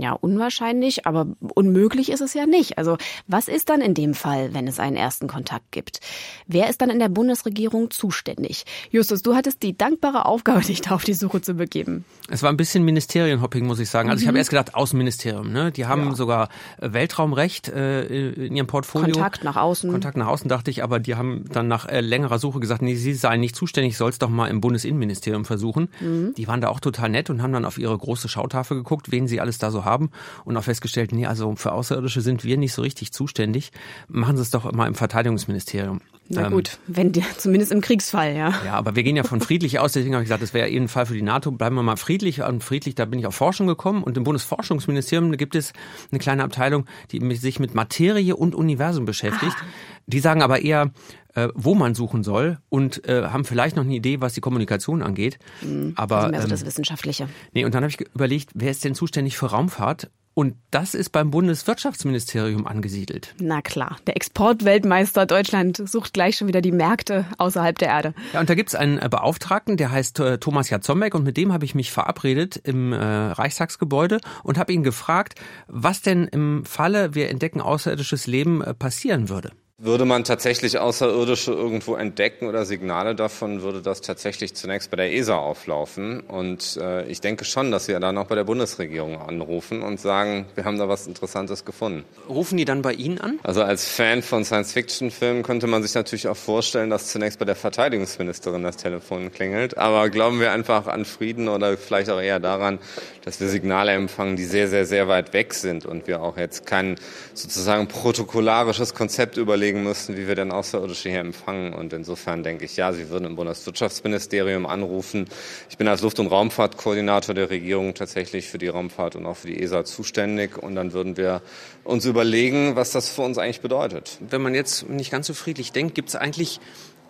ja, 0.00 0.12
unwahrscheinlich, 0.12 1.06
aber 1.06 1.26
unmöglich 1.54 2.10
ist 2.10 2.20
es 2.20 2.34
ja 2.34 2.46
nicht. 2.46 2.78
Also 2.78 2.96
was 3.26 3.48
ist 3.48 3.68
dann 3.68 3.80
in 3.80 3.94
dem 3.94 4.14
Fall, 4.14 4.54
wenn 4.54 4.66
es 4.66 4.78
einen 4.78 4.96
ersten 4.96 5.28
Kontakt 5.28 5.70
gibt? 5.72 6.00
Wer 6.46 6.68
ist 6.68 6.80
dann 6.80 6.90
in 6.90 6.98
der 6.98 7.08
Bundesregierung 7.08 7.90
zuständig? 7.90 8.64
Justus, 8.90 9.22
du 9.22 9.34
hattest 9.34 9.62
die 9.62 9.76
dankbare 9.76 10.26
Aufgabe, 10.26 10.60
dich 10.66 10.80
da 10.80 10.94
auf 10.94 11.04
die 11.04 11.14
Suche 11.14 11.40
zu 11.40 11.54
begeben. 11.54 12.04
Es 12.28 12.42
war 12.42 12.50
ein 12.50 12.56
bisschen 12.56 12.84
Ministerienhopping, 12.84 13.66
muss 13.66 13.78
ich 13.80 13.90
sagen. 13.90 14.10
Also 14.10 14.20
mhm. 14.20 14.22
ich 14.22 14.28
habe 14.28 14.38
erst 14.38 14.50
gedacht, 14.50 14.74
Außenministerium. 14.74 15.52
Ne? 15.52 15.72
Die 15.72 15.86
haben 15.86 16.10
ja. 16.10 16.14
sogar 16.14 16.48
Weltraumrecht 16.78 17.68
äh, 17.68 18.30
in 18.30 18.56
ihrem 18.56 18.66
Portfolio. 18.66 19.12
Kontakt 19.12 19.44
nach 19.44 19.56
außen. 19.56 19.90
Kontakt 19.90 20.16
nach 20.16 20.28
außen, 20.28 20.48
dachte 20.48 20.70
ich, 20.70 20.82
aber 20.82 21.00
die 21.00 21.14
haben 21.14 21.44
dann 21.50 21.68
nach 21.68 21.86
äh, 21.86 22.00
längerer 22.00 22.38
Suche 22.38 22.60
gesagt, 22.60 22.82
nee, 22.82 22.94
sie 22.94 23.14
seien 23.14 23.40
nicht 23.40 23.56
zuständig, 23.56 23.96
soll 23.96 24.10
es 24.10 24.18
doch 24.18 24.28
mal 24.28 24.48
im 24.48 24.60
Bundesinnenministerium 24.60 25.44
versuchen. 25.44 25.88
Mhm. 26.00 26.34
Die 26.36 26.48
waren 26.48 26.60
da 26.60 26.68
auch 26.68 26.80
total 26.80 27.08
nett 27.08 27.30
und 27.30 27.42
haben 27.42 27.52
dann 27.52 27.64
auf 27.64 27.78
ihre 27.78 27.96
große 27.96 28.28
Schautafel 28.28 28.76
geguckt, 28.76 29.10
wen 29.10 29.26
sie 29.26 29.40
alles 29.40 29.58
da 29.58 29.70
so 29.70 29.81
haben 29.84 30.10
und 30.44 30.56
auch 30.56 30.64
festgestellt, 30.64 31.12
nee, 31.12 31.26
also 31.26 31.54
für 31.56 31.72
Außerirdische 31.72 32.20
sind 32.20 32.44
wir 32.44 32.56
nicht 32.56 32.72
so 32.72 32.82
richtig 32.82 33.12
zuständig. 33.12 33.72
Machen 34.08 34.36
Sie 34.36 34.42
es 34.42 34.50
doch 34.50 34.70
mal 34.72 34.86
im 34.86 34.94
Verteidigungsministerium. 34.94 36.00
Na 36.28 36.46
ähm, 36.46 36.52
gut, 36.52 36.78
wenn 36.86 37.12
die, 37.12 37.22
zumindest 37.36 37.72
im 37.72 37.80
Kriegsfall, 37.80 38.34
ja. 38.34 38.54
Ja, 38.64 38.74
aber 38.74 38.96
wir 38.96 39.02
gehen 39.02 39.16
ja 39.16 39.22
von 39.22 39.40
friedlich 39.40 39.78
aus, 39.78 39.92
deswegen 39.92 40.14
habe 40.14 40.22
ich 40.22 40.28
gesagt, 40.28 40.42
das 40.42 40.54
wäre 40.54 40.68
eh 40.68 40.76
ein 40.76 40.88
Fall 40.88 41.06
für 41.06 41.14
die 41.14 41.22
NATO. 41.22 41.50
Bleiben 41.50 41.76
wir 41.76 41.82
mal 41.82 41.96
friedlich. 41.96 42.42
Und 42.42 42.64
friedlich, 42.64 42.94
da 42.94 43.04
bin 43.04 43.18
ich 43.18 43.26
auf 43.26 43.34
Forschung 43.34 43.66
gekommen. 43.66 44.02
Und 44.02 44.16
im 44.16 44.24
Bundesforschungsministerium 44.24 45.36
gibt 45.36 45.54
es 45.54 45.72
eine 46.10 46.18
kleine 46.18 46.44
Abteilung, 46.44 46.86
die 47.10 47.34
sich 47.36 47.58
mit 47.58 47.74
Materie 47.74 48.36
und 48.36 48.54
Universum 48.54 49.04
beschäftigt. 49.04 49.56
Ah. 49.58 49.64
Die 50.06 50.20
sagen 50.20 50.42
aber 50.42 50.62
eher, 50.62 50.90
äh, 51.34 51.48
wo 51.54 51.74
man 51.74 51.94
suchen 51.94 52.22
soll 52.22 52.58
und 52.68 53.06
äh, 53.08 53.24
haben 53.24 53.44
vielleicht 53.44 53.76
noch 53.76 53.84
eine 53.84 53.94
Idee, 53.94 54.20
was 54.20 54.34
die 54.34 54.40
Kommunikation 54.40 55.02
angeht. 55.02 55.38
Mhm, 55.62 55.92
aber 55.96 56.18
also 56.18 56.30
mehr 56.30 56.42
so 56.42 56.48
das 56.48 56.60
ähm, 56.62 56.66
Wissenschaftliche. 56.66 57.28
Nee, 57.52 57.64
und 57.64 57.74
dann 57.74 57.82
habe 57.84 57.90
ich 57.90 58.00
überlegt, 58.14 58.50
wer 58.54 58.70
ist 58.70 58.84
denn 58.84 58.94
zuständig 58.94 59.36
für 59.36 59.46
Raumfahrt? 59.46 60.10
Und 60.34 60.54
das 60.70 60.94
ist 60.94 61.10
beim 61.10 61.30
Bundeswirtschaftsministerium 61.30 62.66
angesiedelt. 62.66 63.34
Na 63.38 63.60
klar, 63.60 63.98
der 64.06 64.16
Exportweltmeister 64.16 65.26
Deutschland 65.26 65.76
sucht 65.86 66.14
gleich 66.14 66.36
schon 66.36 66.48
wieder 66.48 66.62
die 66.62 66.72
Märkte 66.72 67.26
außerhalb 67.36 67.76
der 67.76 67.88
Erde. 67.88 68.14
Ja, 68.32 68.40
und 68.40 68.48
da 68.48 68.54
gibt's 68.54 68.74
einen 68.74 68.98
äh, 68.98 69.08
Beauftragten, 69.10 69.76
der 69.76 69.90
heißt 69.90 70.20
äh, 70.20 70.38
Thomas 70.38 70.70
Jatzombeck 70.70 71.14
und 71.14 71.24
mit 71.24 71.36
dem 71.36 71.52
habe 71.52 71.66
ich 71.66 71.74
mich 71.74 71.92
verabredet 71.92 72.56
im 72.56 72.94
äh, 72.94 72.96
Reichstagsgebäude 72.96 74.20
und 74.42 74.56
habe 74.56 74.72
ihn 74.72 74.82
gefragt, 74.82 75.34
was 75.66 76.00
denn 76.00 76.28
im 76.28 76.64
Falle, 76.64 77.14
wir 77.14 77.28
entdecken 77.28 77.60
außerirdisches 77.60 78.26
Leben, 78.26 78.62
äh, 78.62 78.72
passieren 78.72 79.28
würde. 79.28 79.52
Würde 79.84 80.04
man 80.04 80.22
tatsächlich 80.22 80.78
Außerirdische 80.78 81.50
irgendwo 81.50 81.96
entdecken 81.96 82.46
oder 82.46 82.64
Signale 82.64 83.16
davon, 83.16 83.62
würde 83.62 83.82
das 83.82 84.00
tatsächlich 84.00 84.54
zunächst 84.54 84.92
bei 84.92 84.96
der 84.96 85.12
ESA 85.12 85.36
auflaufen. 85.36 86.20
Und 86.20 86.78
äh, 86.80 87.04
ich 87.08 87.20
denke 87.20 87.44
schon, 87.44 87.72
dass 87.72 87.88
wir 87.88 87.98
dann 87.98 88.16
auch 88.16 88.26
bei 88.26 88.36
der 88.36 88.44
Bundesregierung 88.44 89.20
anrufen 89.20 89.82
und 89.82 89.98
sagen, 89.98 90.46
wir 90.54 90.66
haben 90.66 90.78
da 90.78 90.88
was 90.88 91.08
Interessantes 91.08 91.64
gefunden. 91.64 92.04
Rufen 92.28 92.58
die 92.58 92.64
dann 92.64 92.80
bei 92.82 92.92
Ihnen 92.92 93.18
an? 93.18 93.40
Also 93.42 93.64
als 93.64 93.88
Fan 93.88 94.22
von 94.22 94.44
Science-Fiction-Filmen 94.44 95.42
könnte 95.42 95.66
man 95.66 95.82
sich 95.82 95.94
natürlich 95.94 96.28
auch 96.28 96.36
vorstellen, 96.36 96.88
dass 96.88 97.08
zunächst 97.08 97.40
bei 97.40 97.44
der 97.44 97.56
Verteidigungsministerin 97.56 98.62
das 98.62 98.76
Telefon 98.76 99.32
klingelt. 99.32 99.78
Aber 99.78 100.10
glauben 100.10 100.38
wir 100.38 100.52
einfach 100.52 100.86
an 100.86 101.04
Frieden 101.04 101.48
oder 101.48 101.76
vielleicht 101.76 102.08
auch 102.08 102.20
eher 102.20 102.38
daran, 102.38 102.78
dass 103.24 103.40
wir 103.40 103.48
Signale 103.48 103.90
empfangen, 103.90 104.36
die 104.36 104.44
sehr, 104.44 104.68
sehr, 104.68 104.86
sehr 104.86 105.08
weit 105.08 105.32
weg 105.32 105.54
sind 105.54 105.86
und 105.86 106.06
wir 106.06 106.22
auch 106.22 106.36
jetzt 106.36 106.66
kein 106.66 106.94
sozusagen 107.34 107.88
protokollarisches 107.88 108.94
Konzept 108.94 109.36
überlegen, 109.36 109.71
überlegen 109.72 109.82
müssten, 109.82 110.16
wie 110.16 110.28
wir 110.28 110.34
denn 110.34 110.52
Außerirdische 110.52 111.08
hier 111.08 111.20
empfangen. 111.20 111.72
Und 111.72 111.92
insofern 111.92 112.42
denke 112.42 112.64
ich, 112.64 112.76
ja, 112.76 112.92
Sie 112.92 113.08
würden 113.08 113.24
im 113.24 113.36
Bundeswirtschaftsministerium 113.36 114.66
anrufen. 114.66 115.26
Ich 115.70 115.78
bin 115.78 115.88
als 115.88 116.02
Luft- 116.02 116.20
und 116.20 116.26
Raumfahrtkoordinator 116.26 117.34
der 117.34 117.50
Regierung 117.50 117.94
tatsächlich 117.94 118.48
für 118.48 118.58
die 118.58 118.68
Raumfahrt 118.68 119.16
und 119.16 119.26
auch 119.26 119.36
für 119.36 119.48
die 119.48 119.62
ESA 119.62 119.84
zuständig. 119.84 120.58
Und 120.58 120.74
dann 120.74 120.92
würden 120.92 121.16
wir 121.16 121.40
uns 121.84 122.04
überlegen, 122.04 122.76
was 122.76 122.90
das 122.90 123.08
für 123.08 123.22
uns 123.22 123.38
eigentlich 123.38 123.60
bedeutet. 123.60 124.18
Wenn 124.20 124.42
man 124.42 124.54
jetzt 124.54 124.88
nicht 124.88 125.10
ganz 125.10 125.26
so 125.26 125.34
friedlich 125.34 125.72
denkt, 125.72 125.94
gibt 125.94 126.10
es 126.10 126.16
eigentlich 126.16 126.60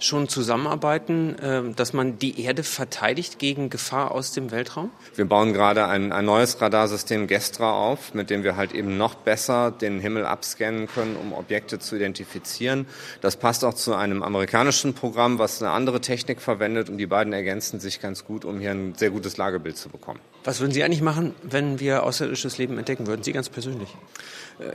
schon 0.04 0.28
zusammenarbeiten, 0.28 1.37
ähm, 1.42 1.76
dass 1.76 1.92
man 1.92 2.18
die 2.18 2.40
Erde 2.42 2.62
verteidigt 2.62 3.38
gegen 3.38 3.71
Gefahr 3.71 4.12
aus 4.12 4.32
dem 4.32 4.50
Weltraum? 4.50 4.90
Wir 5.14 5.25
bauen 5.25 5.52
gerade 5.52 5.87
ein, 5.87 6.12
ein 6.12 6.25
neues 6.25 6.61
Radarsystem 6.61 7.26
Gestra 7.26 7.73
auf, 7.73 8.14
mit 8.14 8.30
dem 8.30 8.44
wir 8.44 8.56
halt 8.56 8.73
eben 8.73 8.97
noch 8.97 9.14
besser 9.14 9.71
den 9.71 10.00
Himmel 10.00 10.25
abscannen 10.25 10.87
können, 10.87 11.16
um 11.16 11.32
Objekte 11.32 11.78
zu 11.78 11.97
identifizieren. 11.97 12.87
Das 13.21 13.37
passt 13.37 13.64
auch 13.64 13.75
zu 13.75 13.94
einem 13.94 14.23
amerikanischen 14.23 14.94
Programm, 14.94 15.38
was 15.38 15.62
eine 15.62 15.73
andere 15.73 16.00
Technik 16.00 16.40
verwendet 16.40 16.88
und 16.88 16.99
die 16.99 17.06
beiden 17.06 17.32
ergänzen 17.32 17.80
sich 17.80 18.00
ganz 18.00 18.25
gut, 18.25 18.44
um 18.44 18.61
hier 18.61 18.71
ein 18.71 18.94
sehr 18.97 19.11
gutes 19.11 19.37
Lagebild 19.37 19.76
zu 19.76 19.88
bekommen. 19.88 20.21
Was 20.44 20.61
würden 20.61 20.73
Sie 20.73 20.82
eigentlich 20.82 21.02
machen, 21.02 21.35
wenn 21.42 21.78
wir 21.78 22.02
außerirdisches 22.02 22.59
Leben 22.59 22.78
entdecken 22.78 23.06
würden? 23.06 23.23
Sie 23.23 23.32
ganz 23.32 23.49
persönlich? 23.49 23.88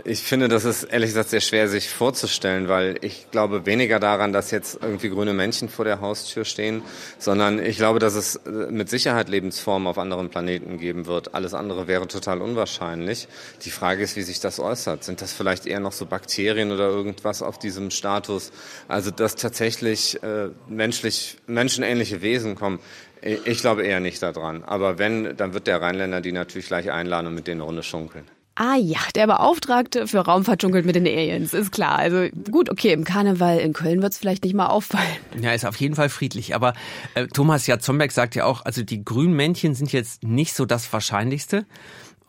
Ich 0.03 0.21
finde, 0.21 0.47
das 0.47 0.65
ist 0.65 0.83
ehrlich 0.83 1.11
gesagt 1.11 1.29
sehr 1.29 1.41
schwer 1.41 1.69
sich 1.69 1.89
vorzustellen, 1.89 2.67
weil 2.67 2.97
ich 3.01 3.29
glaube 3.31 3.65
weniger 3.65 3.99
daran, 3.99 4.33
dass 4.33 4.51
jetzt 4.51 4.79
irgendwie 4.81 5.09
grüne 5.09 5.33
Männchen 5.33 5.69
vor 5.69 5.85
der 5.85 6.01
Haustür 6.01 6.45
stehen, 6.45 6.81
sondern 7.19 7.63
ich 7.63 7.77
glaube, 7.77 7.99
dass 7.99 8.15
es 8.15 8.37
äh, 8.37 8.49
mit 8.49 8.89
Sicherheit 8.89 9.29
Lebensformen 9.29 9.87
auf 9.87 9.97
anderen 9.97 10.29
Planeten 10.29 10.77
geben 10.79 11.05
wird. 11.05 11.33
Alles 11.35 11.53
andere 11.53 11.87
wäre 11.87 12.07
total 12.07 12.41
unwahrscheinlich. 12.41 13.27
Die 13.63 13.69
Frage 13.69 14.03
ist, 14.03 14.15
wie 14.15 14.23
sich 14.23 14.39
das 14.39 14.59
äußert. 14.59 15.03
Sind 15.03 15.21
das 15.21 15.31
vielleicht 15.31 15.65
eher 15.65 15.79
noch 15.79 15.93
so 15.93 16.05
Bakterien 16.05 16.71
oder 16.71 16.87
irgendwas 16.89 17.41
auf 17.41 17.59
diesem 17.59 17.91
Status? 17.91 18.51
Also, 18.87 19.11
dass 19.11 19.35
tatsächlich 19.35 20.21
äh, 20.23 20.49
menschlich, 20.67 21.37
menschenähnliche 21.47 22.21
Wesen 22.21 22.55
kommen. 22.55 22.79
Ich 23.21 23.61
glaube 23.61 23.83
eher 23.83 23.99
nicht 23.99 24.21
daran. 24.21 24.63
Aber 24.63 24.99
wenn, 24.99 25.35
dann 25.37 25.53
wird 25.53 25.67
der 25.67 25.81
Rheinländer 25.81 26.21
die 26.21 26.31
natürlich 26.31 26.67
gleich 26.67 26.91
einladen 26.91 27.27
und 27.27 27.35
mit 27.35 27.47
denen 27.47 27.61
eine 27.61 27.67
Runde 27.67 27.83
schunkeln. 27.83 28.25
Ah 28.59 28.75
ja, 28.75 28.97
der 29.13 29.27
Beauftragte 29.27 30.07
für 30.07 30.17
Raumfahrt 30.17 30.63
schunkelt 30.63 30.83
mit 30.83 30.95
den 30.95 31.05
Aliens, 31.05 31.53
ist 31.53 31.71
klar. 31.71 31.99
Also 31.99 32.27
gut, 32.49 32.71
okay, 32.71 32.91
im 32.91 33.03
Karneval 33.03 33.59
in 33.59 33.71
Köln 33.71 34.01
wird 34.01 34.13
es 34.13 34.17
vielleicht 34.17 34.43
nicht 34.43 34.55
mal 34.55 34.65
auffallen. 34.65 35.05
Ja, 35.39 35.51
ist 35.53 35.63
auf 35.63 35.75
jeden 35.75 35.93
Fall 35.93 36.09
friedlich. 36.09 36.55
Aber 36.55 36.73
äh, 37.13 37.27
Thomas 37.27 37.67
Jatzombeck 37.67 38.11
sagt 38.11 38.33
ja 38.33 38.45
auch, 38.45 38.65
also 38.65 38.81
die 38.81 39.05
grünen 39.05 39.35
Männchen 39.35 39.75
sind 39.75 39.93
jetzt 39.93 40.23
nicht 40.23 40.55
so 40.55 40.65
das 40.65 40.91
Wahrscheinlichste. 40.91 41.67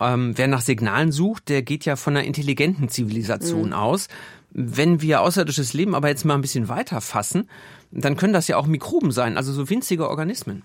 Ähm, 0.01 0.37
wer 0.37 0.49
nach 0.49 0.61
Signalen 0.61 1.13
sucht, 1.13 1.49
der 1.49 1.63
geht 1.63 1.87
ja 1.87 1.97
von 1.97 2.15
einer 2.15 2.27
intelligenten 2.27 2.91
Zivilisation 2.91 3.69
mhm. 3.69 3.73
aus. 3.73 4.09
Wenn 4.51 5.01
wir 5.01 5.23
außerirdisches 5.23 5.73
Leben 5.73 5.95
aber 5.95 6.09
jetzt 6.09 6.27
mal 6.27 6.35
ein 6.35 6.43
bisschen 6.43 6.69
weiter 6.69 7.01
fassen, 7.01 7.49
dann 7.91 8.19
können 8.19 8.35
das 8.35 8.49
ja 8.49 8.59
auch 8.59 8.67
Mikroben 8.67 9.13
sein, 9.13 9.39
also 9.39 9.51
so 9.51 9.71
winzige 9.71 10.11
Organismen. 10.11 10.63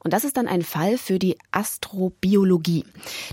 Und 0.00 0.12
das 0.12 0.24
ist 0.24 0.36
dann 0.36 0.48
ein 0.48 0.62
Fall 0.62 0.98
für 0.98 1.18
die 1.18 1.36
Astrobiologie. 1.50 2.84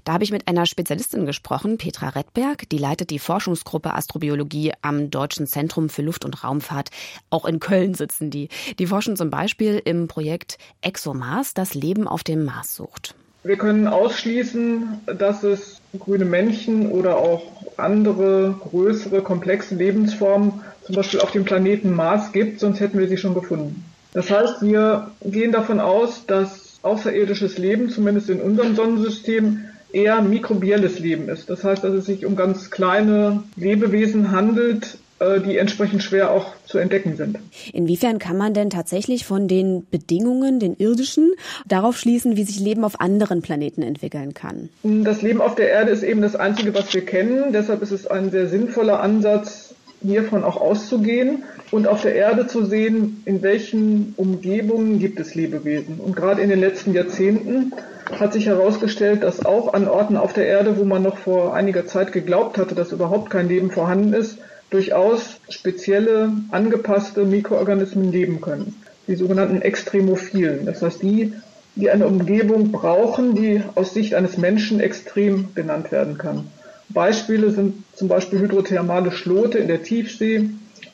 Da 0.04 0.14
habe 0.14 0.24
ich 0.24 0.32
mit 0.32 0.48
einer 0.48 0.66
Spezialistin 0.66 1.26
gesprochen, 1.26 1.78
Petra 1.78 2.10
Redberg, 2.10 2.70
die 2.70 2.78
leitet 2.78 3.10
die 3.10 3.20
Forschungsgruppe 3.20 3.94
Astrobiologie 3.94 4.74
am 4.82 5.10
Deutschen 5.10 5.48
Zentrum 5.48 5.90
für 5.90 6.02
Luft- 6.02 6.26
und 6.26 6.44
Raumfahrt. 6.44 6.90
Auch 7.30 7.46
in 7.46 7.60
Köln 7.60 7.94
sitzen 7.94 8.30
die. 8.30 8.50
Die 8.80 8.88
forschen 8.88 9.16
zum 9.16 9.30
Beispiel 9.30 9.82
im 9.84 10.08
Projekt 10.08 10.58
ExoMars, 10.82 11.54
das 11.54 11.74
Leben 11.74 12.08
auf 12.08 12.24
dem 12.24 12.46
Mars 12.46 12.76
sucht. 12.76 13.16
Wir 13.44 13.58
können 13.58 13.88
ausschließen, 13.88 15.02
dass 15.06 15.44
es 15.44 15.80
grüne 16.00 16.26
Männchen 16.26 16.92
oder 16.92 17.18
auch 17.18 17.44
andere 17.78 18.56
größere, 18.60 19.22
komplexe 19.22 19.76
Lebensformen 19.76 20.62
zum 20.84 20.96
Beispiel 20.96 21.20
auf 21.20 21.32
dem 21.32 21.46
Planeten 21.46 21.94
Mars 21.94 22.32
gibt, 22.32 22.60
sonst 22.60 22.80
hätten 22.80 22.98
wir 22.98 23.08
sie 23.08 23.18
schon 23.18 23.36
gefunden. 23.36 23.86
Das 24.16 24.32
heißt, 24.32 24.62
wir 24.62 25.12
gehen 25.26 25.52
davon 25.52 25.82
aus, 25.82 26.26
dass 26.26 26.80
außerirdisches 26.84 27.58
Leben, 27.58 27.90
zumindest 27.90 28.30
in 28.30 28.40
unserem 28.40 28.74
Sonnensystem, 28.74 29.66
eher 29.92 30.22
mikrobielles 30.22 31.00
Leben 31.00 31.28
ist. 31.28 31.50
Das 31.50 31.66
heißt, 31.66 31.84
dass 31.84 31.94
es 31.94 32.06
sich 32.06 32.26
um 32.26 32.38
ganz 32.38 32.72
kleine 32.72 33.44
Lebewesen 33.58 34.32
handelt, 34.32 34.98
äh, 35.20 35.40
die 35.40 35.58
entsprechend 35.58 36.04
schwer 36.04 36.32
auch 36.32 36.54
zu 36.66 36.78
entdecken 36.78 37.16
sind. 37.16 37.40
Inwiefern 37.72 38.20
kann 38.20 38.38
man 38.38 38.54
denn 38.54 38.70
tatsächlich 38.70 39.26
von 39.26 39.48
den 39.48 39.86
Bedingungen, 39.90 40.60
den 40.60 40.76
irdischen, 40.76 41.32
darauf 41.66 41.98
schließen, 41.98 42.36
wie 42.36 42.44
sich 42.44 42.60
Leben 42.60 42.84
auf 42.84 43.00
anderen 43.00 43.42
Planeten 43.42 43.82
entwickeln 43.82 44.34
kann? 44.34 44.70
Das 44.84 45.22
Leben 45.22 45.42
auf 45.42 45.56
der 45.56 45.70
Erde 45.70 45.92
ist 45.92 46.04
eben 46.04 46.22
das 46.22 46.36
Einzige, 46.36 46.74
was 46.74 46.94
wir 46.94 47.06
kennen. 47.06 47.54
Deshalb 47.54 47.82
ist 47.82 47.92
es 47.92 48.08
ein 48.08 48.32
sehr 48.32 48.48
sinnvoller 48.48 49.02
Ansatz, 49.02 49.65
hiervon 50.02 50.44
auch 50.44 50.60
auszugehen 50.60 51.44
und 51.72 51.88
auf 51.88 52.02
der 52.02 52.16
Erde 52.16 52.48
zu 52.48 52.66
sehen, 52.66 53.22
in 53.26 53.42
welchen 53.42 54.14
Umgebungen 54.18 55.00
gibt 55.00 55.20
es 55.20 55.36
Lebewesen. 55.36 56.00
Und 56.00 56.16
gerade 56.16 56.42
in 56.42 56.50
den 56.50 56.60
letzten 56.60 56.94
Jahrzehnten 56.94 57.74
hat 58.12 58.34
sich 58.34 58.46
herausgestellt, 58.46 59.24
dass 59.24 59.46
auch 59.46 59.74
an 59.74 59.88
Orten 59.88 60.18
auf 60.18 60.34
der 60.34 60.46
Erde, 60.46 60.78
wo 60.78 60.84
man 60.84 61.02
noch 61.02 61.18
vor 61.18 61.56
einiger 61.56 61.88
Zeit 61.88 62.12
geglaubt 62.12 62.58
hatte, 62.58 62.76
dass 62.76 62.92
überhaupt 62.92 63.30
kein 63.30 63.48
Leben 63.48 63.72
vorhanden 63.72 64.14
ist, 64.14 64.38
durchaus 64.70 65.38
spezielle, 65.50 66.32
angepasste 66.52 67.24
Mikroorganismen 67.24 68.12
leben 68.12 68.42
können. 68.42 68.76
Die 69.08 69.16
sogenannten 69.16 69.62
Extremophilen. 69.62 70.66
Das 70.66 70.82
heißt, 70.82 71.02
die, 71.02 71.34
die 71.76 71.90
eine 71.90 72.08
Umgebung 72.08 72.72
brauchen, 72.72 73.36
die 73.36 73.62
aus 73.76 73.94
Sicht 73.94 74.16
eines 74.16 74.38
Menschen 74.38 74.80
extrem 74.80 75.54
genannt 75.56 75.92
werden 75.92 76.18
kann. 76.18 76.48
Beispiele 76.90 77.52
sind 77.52 77.84
zum 77.96 78.08
Beispiel 78.08 78.40
hydrothermale 78.40 79.12
Schlote 79.12 79.58
in 79.58 79.68
der 79.68 79.84
Tiefsee 79.84 80.50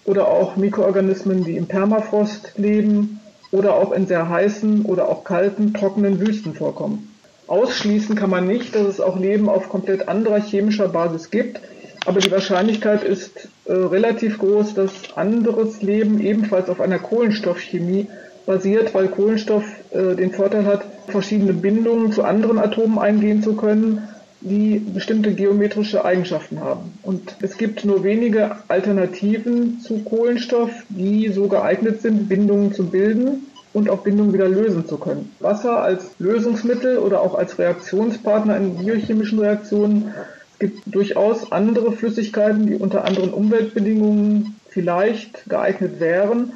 oder 0.06 0.28
auch 0.28 0.56
Mikroorganismen, 0.56 1.44
die 1.44 1.58
im 1.58 1.68
Permafrost 1.68 2.54
leben 2.58 3.20
oder 3.52 3.76
auch 3.76 3.92
in 3.92 4.08
sehr 4.08 4.30
heißen 4.30 4.86
oder 4.86 5.10
auch 5.10 5.24
kalten, 5.24 5.74
trockenen 5.74 6.20
Wüsten 6.20 6.54
vorkommen. 6.54 7.10
Ausschließen 7.48 8.16
kann 8.16 8.30
man 8.30 8.48
nicht, 8.48 8.76
dass 8.76 8.88
es 8.88 9.02
auch 9.02 9.20
Leben 9.20 9.50
auf 9.50 9.68
komplett 9.68 10.08
anderer 10.08 10.40
chemischer 10.40 10.88
Basis 10.88 11.30
gibt, 11.32 11.60
aber 12.06 12.20
die 12.20 12.32
Wahrscheinlichkeit 12.32 13.04
ist 13.04 13.50
äh, 13.66 13.74
relativ 13.74 14.40
groß, 14.40 14.74
dass 14.74 14.92
anderes 15.16 15.82
Leben 15.82 16.20
ebenfalls 16.22 16.70
auf 16.70 16.80
einer 16.80 16.98
Kohlenstoffchemie 16.98 18.08
basiert, 18.46 18.96
weil 18.96 19.10
Kohlenstoff 19.10 19.66
äh, 19.92 20.16
den 20.16 20.32
Vorteil 20.32 20.66
hat, 20.66 20.84
verschiedene 21.08 21.54
Bindungen 21.54 22.12
zu 22.12 22.24
anderen 22.24 22.58
Atomen 22.58 22.98
eingehen 22.98 23.44
zu 23.44 23.56
können 23.56 24.08
die 24.42 24.80
bestimmte 24.80 25.34
geometrische 25.34 26.04
Eigenschaften 26.04 26.60
haben. 26.60 26.94
Und 27.04 27.36
es 27.42 27.58
gibt 27.58 27.86
nur 27.86 28.04
wenige 28.04 28.58
Alternativen 28.68 29.80
zu 29.80 30.00
Kohlenstoff, 30.00 30.72
die 30.90 31.30
so 31.30 31.48
geeignet 31.48 32.02
sind, 32.02 32.28
Bindungen 32.28 32.74
zu 32.74 32.88
bilden 32.88 33.48
und 33.74 33.90
auch 33.90 34.00
Bindungen 34.00 34.34
wieder 34.34 34.50
lösen 34.50 34.88
zu 34.88 34.98
können. 34.98 35.32
Wasser 35.40 35.82
als 35.82 36.12
Lösungsmittel 36.20 36.98
oder 36.98 37.22
auch 37.22 37.36
als 37.36 37.58
Reaktionspartner 37.58 38.58
in 38.58 38.78
biochemischen 38.78 39.40
Reaktionen. 39.40 40.14
Es 40.54 40.60
gibt 40.60 40.82
durchaus 40.94 41.52
andere 41.52 41.92
Flüssigkeiten, 41.92 42.66
die 42.66 42.76
unter 42.76 43.06
anderen 43.06 43.32
Umweltbedingungen 43.32 44.56
vielleicht 44.70 45.48
geeignet 45.48 46.00
wären. 46.00 46.54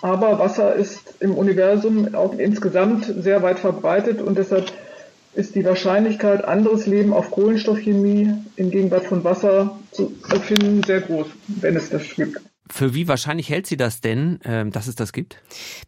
Aber 0.00 0.38
Wasser 0.38 0.74
ist 0.74 1.14
im 1.20 1.34
Universum 1.34 2.14
auch 2.14 2.36
insgesamt 2.38 3.12
sehr 3.18 3.42
weit 3.42 3.58
verbreitet 3.58 4.20
und 4.22 4.38
deshalb 4.38 4.70
ist 5.34 5.54
die 5.54 5.64
Wahrscheinlichkeit, 5.64 6.44
anderes 6.44 6.86
Leben 6.86 7.12
auf 7.12 7.30
Kohlenstoffchemie 7.30 8.32
in 8.56 8.70
Gegenwart 8.70 9.04
von 9.04 9.24
Wasser 9.24 9.78
zu 9.92 10.12
erfinden, 10.28 10.82
sehr 10.82 11.00
groß, 11.00 11.26
wenn 11.46 11.76
es 11.76 11.90
das 11.90 12.14
gibt. 12.14 12.40
Für 12.70 12.94
wie 12.94 13.08
wahrscheinlich 13.08 13.48
hält 13.48 13.66
sie 13.66 13.76
das 13.76 14.00
denn, 14.00 14.40
ähm, 14.44 14.70
dass 14.70 14.86
es 14.86 14.94
das 14.94 15.12
gibt? 15.12 15.40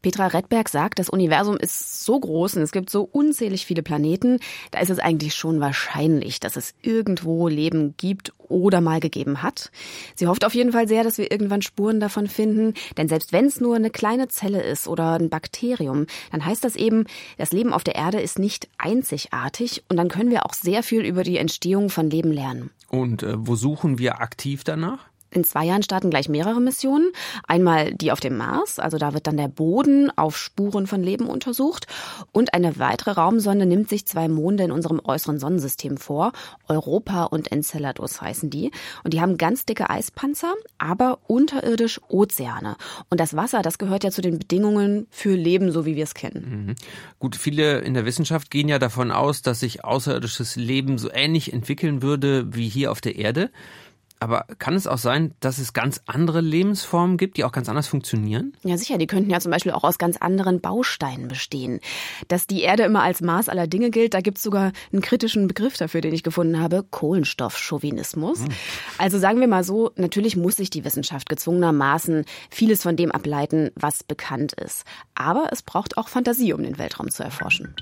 Petra 0.02 0.26
Redberg 0.28 0.68
sagt, 0.68 0.98
das 0.98 1.10
Universum 1.10 1.56
ist 1.56 2.04
so 2.04 2.18
groß 2.18 2.56
und 2.56 2.62
es 2.62 2.72
gibt 2.72 2.90
so 2.90 3.02
unzählig 3.02 3.66
viele 3.66 3.82
Planeten, 3.82 4.38
da 4.70 4.80
ist 4.80 4.90
es 4.90 4.98
eigentlich 4.98 5.34
schon 5.34 5.60
wahrscheinlich, 5.60 6.40
dass 6.40 6.56
es 6.56 6.74
irgendwo 6.82 7.48
Leben 7.48 7.94
gibt 7.96 8.32
oder 8.48 8.80
mal 8.80 9.00
gegeben 9.00 9.42
hat. 9.42 9.70
Sie 10.14 10.26
hofft 10.26 10.44
auf 10.44 10.54
jeden 10.54 10.72
Fall 10.72 10.88
sehr, 10.88 11.04
dass 11.04 11.18
wir 11.18 11.30
irgendwann 11.30 11.62
Spuren 11.62 12.00
davon 12.00 12.26
finden, 12.26 12.74
denn 12.96 13.08
selbst 13.08 13.32
wenn 13.32 13.46
es 13.46 13.60
nur 13.60 13.76
eine 13.76 13.90
kleine 13.90 14.28
Zelle 14.28 14.62
ist 14.62 14.88
oder 14.88 15.14
ein 15.18 15.30
Bakterium, 15.30 16.06
dann 16.32 16.44
heißt 16.44 16.64
das 16.64 16.76
eben, 16.76 17.04
das 17.38 17.52
Leben 17.52 17.72
auf 17.72 17.84
der 17.84 17.94
Erde 17.94 18.20
ist 18.20 18.38
nicht 18.38 18.68
einzigartig 18.78 19.84
und 19.88 19.96
dann 19.96 20.08
können 20.08 20.30
wir 20.30 20.46
auch 20.46 20.54
sehr 20.54 20.82
viel 20.82 21.04
über 21.04 21.22
die 21.22 21.38
Entstehung 21.38 21.90
von 21.90 22.10
Leben 22.10 22.32
lernen. 22.32 22.70
Und 22.88 23.22
äh, 23.22 23.34
wo 23.36 23.54
suchen 23.54 23.98
wir 23.98 24.20
aktiv 24.20 24.64
danach? 24.64 25.09
In 25.30 25.44
zwei 25.44 25.64
Jahren 25.64 25.82
starten 25.82 26.10
gleich 26.10 26.28
mehrere 26.28 26.60
Missionen. 26.60 27.12
Einmal 27.46 27.94
die 27.94 28.12
auf 28.12 28.20
dem 28.20 28.36
Mars, 28.36 28.78
also 28.78 28.98
da 28.98 29.14
wird 29.14 29.26
dann 29.26 29.36
der 29.36 29.48
Boden 29.48 30.10
auf 30.16 30.36
Spuren 30.36 30.86
von 30.86 31.02
Leben 31.02 31.26
untersucht. 31.26 31.86
Und 32.32 32.54
eine 32.54 32.78
weitere 32.78 33.12
Raumsonde 33.12 33.66
nimmt 33.66 33.88
sich 33.88 34.06
zwei 34.06 34.28
Monde 34.28 34.64
in 34.64 34.72
unserem 34.72 35.00
äußeren 35.02 35.38
Sonnensystem 35.38 35.96
vor. 35.96 36.32
Europa 36.68 37.24
und 37.24 37.52
Enceladus 37.52 38.20
heißen 38.20 38.50
die. 38.50 38.70
Und 39.04 39.14
die 39.14 39.20
haben 39.20 39.38
ganz 39.38 39.64
dicke 39.64 39.88
Eispanzer, 39.90 40.54
aber 40.78 41.18
unterirdisch 41.26 42.00
Ozeane. 42.08 42.76
Und 43.08 43.20
das 43.20 43.36
Wasser, 43.36 43.62
das 43.62 43.78
gehört 43.78 44.04
ja 44.04 44.10
zu 44.10 44.22
den 44.22 44.38
Bedingungen 44.38 45.06
für 45.10 45.34
Leben, 45.34 45.72
so 45.72 45.86
wie 45.86 45.96
wir 45.96 46.04
es 46.04 46.14
kennen. 46.14 46.66
Mhm. 46.66 46.74
Gut, 47.18 47.36
viele 47.36 47.80
in 47.80 47.94
der 47.94 48.04
Wissenschaft 48.04 48.50
gehen 48.50 48.68
ja 48.68 48.78
davon 48.78 49.10
aus, 49.10 49.42
dass 49.42 49.60
sich 49.60 49.84
außerirdisches 49.84 50.56
Leben 50.56 50.98
so 50.98 51.10
ähnlich 51.12 51.52
entwickeln 51.52 52.02
würde 52.02 52.54
wie 52.54 52.68
hier 52.68 52.90
auf 52.90 53.00
der 53.00 53.16
Erde. 53.16 53.50
Aber 54.20 54.44
kann 54.58 54.74
es 54.74 54.86
auch 54.86 54.98
sein, 54.98 55.34
dass 55.40 55.58
es 55.58 55.72
ganz 55.72 56.02
andere 56.04 56.42
Lebensformen 56.42 57.16
gibt, 57.16 57.38
die 57.38 57.44
auch 57.44 57.52
ganz 57.52 57.70
anders 57.70 57.88
funktionieren? 57.88 58.52
Ja, 58.62 58.76
sicher. 58.76 58.98
Die 58.98 59.06
könnten 59.06 59.30
ja 59.30 59.40
zum 59.40 59.50
Beispiel 59.50 59.72
auch 59.72 59.82
aus 59.82 59.96
ganz 59.96 60.18
anderen 60.18 60.60
Bausteinen 60.60 61.26
bestehen. 61.26 61.80
Dass 62.28 62.46
die 62.46 62.60
Erde 62.60 62.82
immer 62.82 63.02
als 63.02 63.22
Maß 63.22 63.48
aller 63.48 63.66
Dinge 63.66 63.90
gilt, 63.90 64.12
da 64.12 64.20
gibt 64.20 64.36
es 64.36 64.42
sogar 64.42 64.72
einen 64.92 65.00
kritischen 65.00 65.48
Begriff 65.48 65.78
dafür, 65.78 66.02
den 66.02 66.12
ich 66.12 66.22
gefunden 66.22 66.60
habe. 66.60 66.84
Kohlenstoffchauvinismus. 66.90 68.40
Hm. 68.40 68.48
Also 68.98 69.18
sagen 69.18 69.40
wir 69.40 69.48
mal 69.48 69.64
so, 69.64 69.90
natürlich 69.96 70.36
muss 70.36 70.56
sich 70.56 70.68
die 70.68 70.84
Wissenschaft 70.84 71.30
gezwungenermaßen 71.30 72.26
vieles 72.50 72.82
von 72.82 72.96
dem 72.96 73.12
ableiten, 73.12 73.70
was 73.74 74.04
bekannt 74.04 74.52
ist. 74.52 74.84
Aber 75.14 75.48
es 75.50 75.62
braucht 75.62 75.96
auch 75.96 76.08
Fantasie, 76.08 76.52
um 76.52 76.62
den 76.62 76.76
Weltraum 76.76 77.08
zu 77.08 77.22
erforschen. 77.22 77.74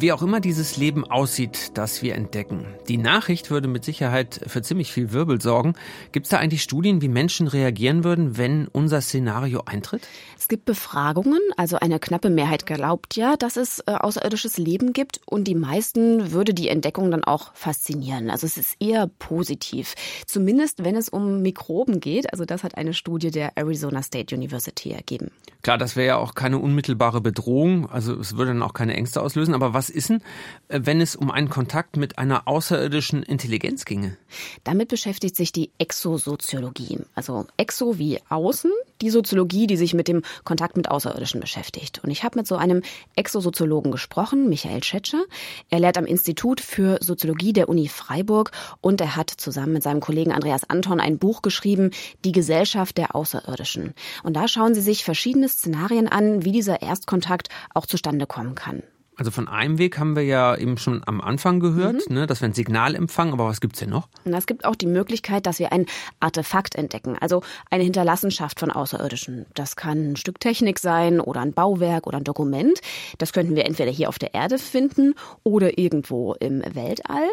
Wie 0.00 0.12
auch 0.12 0.22
immer 0.22 0.38
dieses 0.38 0.76
Leben 0.76 1.04
aussieht, 1.04 1.76
das 1.76 2.02
wir 2.02 2.14
entdecken. 2.14 2.64
Die 2.86 2.98
Nachricht 2.98 3.50
würde 3.50 3.66
mit 3.66 3.84
Sicherheit 3.84 4.40
für 4.46 4.62
ziemlich 4.62 4.92
viel 4.92 5.10
Wirbel 5.10 5.40
sorgen. 5.40 5.74
Gibt 6.12 6.26
es 6.26 6.30
da 6.30 6.38
eigentlich 6.38 6.62
Studien, 6.62 7.02
wie 7.02 7.08
Menschen 7.08 7.48
reagieren 7.48 8.04
würden, 8.04 8.36
wenn 8.38 8.68
unser 8.68 9.00
Szenario 9.00 9.62
eintritt? 9.66 10.06
Es 10.38 10.46
gibt 10.46 10.66
Befragungen, 10.66 11.40
also 11.56 11.80
eine 11.80 11.98
knappe 11.98 12.30
Mehrheit 12.30 12.64
glaubt 12.64 13.16
ja, 13.16 13.36
dass 13.36 13.56
es 13.56 13.80
äh, 13.80 13.94
außerirdisches 13.94 14.56
Leben 14.56 14.92
gibt 14.92 15.20
und 15.26 15.48
die 15.48 15.56
meisten 15.56 16.30
würde 16.30 16.54
die 16.54 16.68
Entdeckung 16.68 17.10
dann 17.10 17.24
auch 17.24 17.52
faszinieren. 17.54 18.30
Also 18.30 18.46
es 18.46 18.56
ist 18.56 18.76
eher 18.78 19.08
positiv. 19.18 19.96
Zumindest 20.26 20.84
wenn 20.84 20.94
es 20.94 21.08
um 21.08 21.42
Mikroben 21.42 21.98
geht. 21.98 22.32
Also 22.32 22.44
das 22.44 22.62
hat 22.62 22.76
eine 22.76 22.94
Studie 22.94 23.32
der 23.32 23.58
Arizona 23.58 24.02
State 24.02 24.32
University 24.32 24.92
ergeben. 24.92 25.32
Klar, 25.62 25.76
das 25.76 25.96
wäre 25.96 26.06
ja 26.06 26.16
auch 26.16 26.34
keine 26.34 26.58
unmittelbare 26.58 27.20
Bedrohung. 27.20 27.90
Also 27.90 28.14
es 28.14 28.36
würde 28.36 28.52
dann 28.52 28.62
auch 28.62 28.74
keine 28.74 28.94
Ängste 28.94 29.20
auslösen. 29.20 29.54
Aber 29.54 29.74
was 29.74 29.87
ist 29.90 30.08
denn, 30.08 30.22
äh, 30.68 30.80
wenn 30.82 31.00
es 31.00 31.16
um 31.16 31.30
einen 31.30 31.48
Kontakt 31.48 31.96
mit 31.96 32.18
einer 32.18 32.46
außerirdischen 32.46 33.22
Intelligenz 33.22 33.84
ginge? 33.84 34.16
Damit 34.64 34.88
beschäftigt 34.88 35.36
sich 35.36 35.52
die 35.52 35.70
Exosoziologie. 35.78 37.00
Also 37.14 37.46
Exo 37.56 37.98
wie 37.98 38.20
außen, 38.28 38.70
die 39.00 39.10
Soziologie, 39.10 39.66
die 39.66 39.76
sich 39.76 39.94
mit 39.94 40.08
dem 40.08 40.22
Kontakt 40.44 40.76
mit 40.76 40.90
Außerirdischen 40.90 41.40
beschäftigt. 41.40 42.00
Und 42.02 42.10
ich 42.10 42.24
habe 42.24 42.38
mit 42.38 42.46
so 42.46 42.56
einem 42.56 42.82
Exosoziologen 43.16 43.92
gesprochen, 43.92 44.48
Michael 44.48 44.80
Tschetscher. 44.80 45.24
Er 45.70 45.80
lehrt 45.80 45.98
am 45.98 46.06
Institut 46.06 46.60
für 46.60 46.98
Soziologie 47.00 47.52
der 47.52 47.68
Uni 47.68 47.88
Freiburg 47.88 48.52
und 48.80 49.00
er 49.00 49.16
hat 49.16 49.30
zusammen 49.30 49.74
mit 49.74 49.82
seinem 49.82 50.00
Kollegen 50.00 50.32
Andreas 50.32 50.68
Anton 50.68 51.00
ein 51.00 51.18
Buch 51.18 51.42
geschrieben, 51.42 51.90
Die 52.24 52.32
Gesellschaft 52.32 52.98
der 52.98 53.14
Außerirdischen. 53.14 53.94
Und 54.22 54.34
da 54.34 54.48
schauen 54.48 54.74
sie 54.74 54.80
sich 54.80 55.04
verschiedene 55.04 55.48
Szenarien 55.48 56.08
an, 56.08 56.44
wie 56.44 56.52
dieser 56.52 56.82
Erstkontakt 56.82 57.48
auch 57.74 57.86
zustande 57.86 58.26
kommen 58.26 58.54
kann. 58.54 58.82
Also 59.18 59.32
von 59.32 59.48
einem 59.48 59.78
Weg 59.78 59.98
haben 59.98 60.14
wir 60.14 60.22
ja 60.22 60.54
eben 60.56 60.78
schon 60.78 61.02
am 61.04 61.20
Anfang 61.20 61.58
gehört, 61.58 62.08
mhm. 62.08 62.14
ne, 62.14 62.26
dass 62.28 62.40
wir 62.40 62.48
ein 62.48 62.54
Signal 62.54 62.94
empfangen, 62.94 63.32
aber 63.32 63.46
was 63.46 63.60
gibt's 63.60 63.80
denn 63.80 63.90
noch? 63.90 64.08
es 64.24 64.46
gibt 64.46 64.64
auch 64.64 64.76
die 64.76 64.86
Möglichkeit, 64.86 65.44
dass 65.46 65.58
wir 65.58 65.72
ein 65.72 65.86
Artefakt 66.20 66.76
entdecken, 66.76 67.16
also 67.18 67.42
eine 67.68 67.82
Hinterlassenschaft 67.82 68.60
von 68.60 68.70
Außerirdischen. 68.70 69.46
Das 69.54 69.74
kann 69.74 70.12
ein 70.12 70.16
Stück 70.16 70.38
Technik 70.38 70.78
sein 70.78 71.18
oder 71.18 71.40
ein 71.40 71.52
Bauwerk 71.52 72.06
oder 72.06 72.18
ein 72.18 72.24
Dokument. 72.24 72.80
Das 73.18 73.32
könnten 73.32 73.56
wir 73.56 73.66
entweder 73.66 73.90
hier 73.90 74.08
auf 74.08 74.20
der 74.20 74.34
Erde 74.34 74.56
finden 74.56 75.14
oder 75.42 75.78
irgendwo 75.78 76.34
im 76.34 76.62
Weltall. 76.74 77.28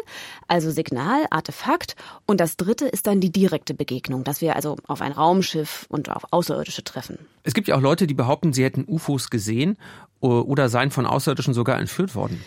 Also 0.48 0.72
Signal, 0.72 1.26
Artefakt. 1.30 1.94
Und 2.26 2.40
das 2.40 2.56
dritte 2.56 2.86
ist 2.86 3.06
dann 3.06 3.20
die 3.20 3.30
direkte 3.30 3.74
Begegnung, 3.74 4.24
dass 4.24 4.40
wir 4.40 4.56
also 4.56 4.76
auf 4.88 5.02
ein 5.02 5.12
Raumschiff 5.12 5.86
und 5.88 6.10
auf 6.10 6.24
Außerirdische 6.32 6.82
treffen. 6.82 7.18
Es 7.44 7.54
gibt 7.54 7.68
ja 7.68 7.76
auch 7.76 7.80
Leute, 7.80 8.08
die 8.08 8.14
behaupten, 8.14 8.52
sie 8.52 8.64
hätten 8.64 8.84
UFOs 8.88 9.30
gesehen 9.30 9.76
oder 10.20 10.68
seien 10.68 10.90
von 10.90 11.06
Außerirdischen 11.06 11.54
sogar 11.54 11.78
entführt 11.78 12.14
worden? 12.14 12.42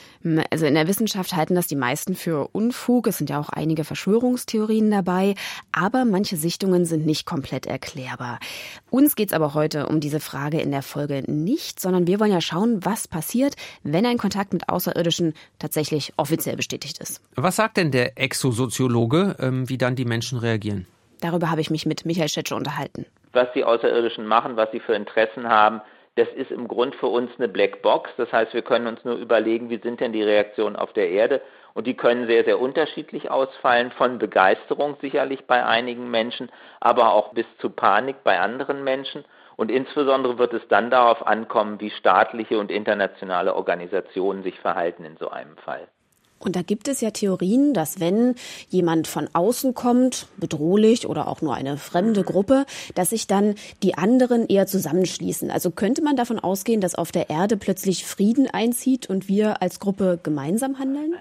Also 0.50 0.66
in 0.66 0.74
der 0.74 0.88
Wissenschaft 0.88 1.36
halten 1.36 1.56
das 1.56 1.68
die 1.68 1.76
meisten 1.76 2.16
für 2.16 2.50
Unfug. 2.52 3.08
Es 3.08 3.18
sind 3.18 3.30
ja 3.30 3.40
auch 3.40 3.50
einige 3.50 3.84
Verschwörungstheorien 3.84 4.90
dabei. 4.92 5.36
Aber 5.72 6.04
manche 6.06 6.36
Sichtungen 6.36 6.86
sind 6.86 7.06
nicht 7.06 7.26
komplett 7.26 7.68
erklärbar. 7.68 8.40
Uns 8.90 9.16
geht 9.16 9.30
es 9.30 9.34
aber 9.34 9.54
heute 9.54 9.88
um 9.88 10.00
diese 10.00 10.20
Frage 10.20 10.60
in 10.60 10.72
der 10.72 10.82
Folge 10.82 11.24
nicht, 11.28 11.80
sondern 11.80 12.08
wir 12.08 12.20
wollen 12.20 12.32
ja 12.32 12.42
schauen, 12.42 12.84
was 12.84 13.08
passiert, 13.08 13.56
wenn 13.84 14.06
ein 14.06 14.18
Kontakt 14.18 14.52
mit 14.52 14.68
Außerirdischen 14.68 15.34
tatsächlich 15.60 16.14
offiziell 16.18 16.56
bestätigt 16.56 16.98
ist. 17.00 17.22
Was 17.36 17.56
sagt 17.56 17.78
denn 17.78 17.92
der 17.92 18.20
Exosoziologe, 18.20 19.36
ähm, 19.40 19.70
wie 19.70 19.78
dann 19.78 19.96
die 19.96 20.06
Menschen 20.06 20.40
reagieren? 20.40 20.88
Darüber 21.22 21.52
habe 21.52 21.62
ich 21.62 21.70
mich 21.70 21.86
mit 21.86 22.06
Michael 22.06 22.30
Schetsche 22.30 22.56
unterhalten. 22.56 23.06
Was 23.34 23.48
die 23.54 23.64
Außerirdischen 23.64 24.26
machen, 24.26 24.56
was 24.56 24.72
sie 24.72 24.80
für 24.80 24.96
Interessen 24.96 25.48
haben, 25.48 25.82
das 26.20 26.28
ist 26.36 26.52
im 26.52 26.68
Grund 26.68 26.96
für 26.96 27.08
uns 27.08 27.32
eine 27.38 27.48
Blackbox. 27.48 28.12
Das 28.18 28.32
heißt, 28.32 28.54
wir 28.54 28.62
können 28.62 28.88
uns 28.88 29.04
nur 29.06 29.16
überlegen, 29.16 29.70
wie 29.70 29.80
sind 29.80 30.02
denn 30.02 30.12
die 30.12 30.24
Reaktionen 30.24 30.76
auf 30.76 30.92
der 30.92 31.10
Erde. 31.10 31.42
Und 31.74 31.88
die 31.88 31.96
können 31.96 32.28
sehr, 32.28 32.44
sehr 32.44 32.60
unterschiedlich 32.60 33.32
ausfallen, 33.32 33.92
von 33.92 34.20
Begeisterung 34.20 34.98
sicherlich 35.00 35.46
bei 35.46 35.66
einigen 35.66 36.12
Menschen, 36.12 36.52
aber 36.82 37.14
auch 37.14 37.34
bis 37.34 37.46
zu 37.60 37.70
Panik 37.70 38.18
bei 38.24 38.40
anderen 38.40 38.84
Menschen. 38.84 39.24
Und 39.56 39.72
insbesondere 39.72 40.38
wird 40.38 40.54
es 40.54 40.68
dann 40.68 40.92
darauf 40.92 41.26
ankommen, 41.26 41.80
wie 41.80 41.92
staatliche 41.92 42.60
und 42.60 42.70
internationale 42.70 43.56
Organisationen 43.56 44.44
sich 44.44 44.60
verhalten 44.60 45.06
in 45.06 45.16
so 45.18 45.30
einem 45.30 45.58
Fall. 45.58 45.88
Und 46.40 46.56
da 46.56 46.62
gibt 46.62 46.88
es 46.88 47.02
ja 47.02 47.12
Theorien, 47.12 47.74
dass 47.74 48.00
wenn 48.00 48.36
jemand 48.70 49.08
von 49.08 49.30
außen 49.34 49.74
kommt, 49.74 50.28
bedrohlich 50.38 51.08
oder 51.08 51.28
auch 51.28 51.42
nur 51.42 51.54
eine 51.54 51.78
fremde 51.78 52.24
Gruppe, 52.24 52.66
dass 52.96 53.10
sich 53.10 53.28
dann 53.28 53.56
die 53.84 53.96
anderen 53.96 54.48
eher 54.48 54.66
zusammenschließen. 54.66 55.52
Also 55.52 55.72
könnte 55.72 56.02
man 56.02 56.16
davon 56.16 56.40
ausgehen, 56.40 56.82
dass 56.82 56.96
auf 56.96 57.12
der 57.12 57.30
Erde 57.30 57.58
plötzlich 57.58 58.06
Frieden 58.06 58.48
einzieht 58.52 59.10
und 59.10 59.28
wir 59.28 59.62
als 59.62 59.80
Gruppe 59.80 60.20
gemeinsam 60.22 60.80
handeln? 60.80 61.16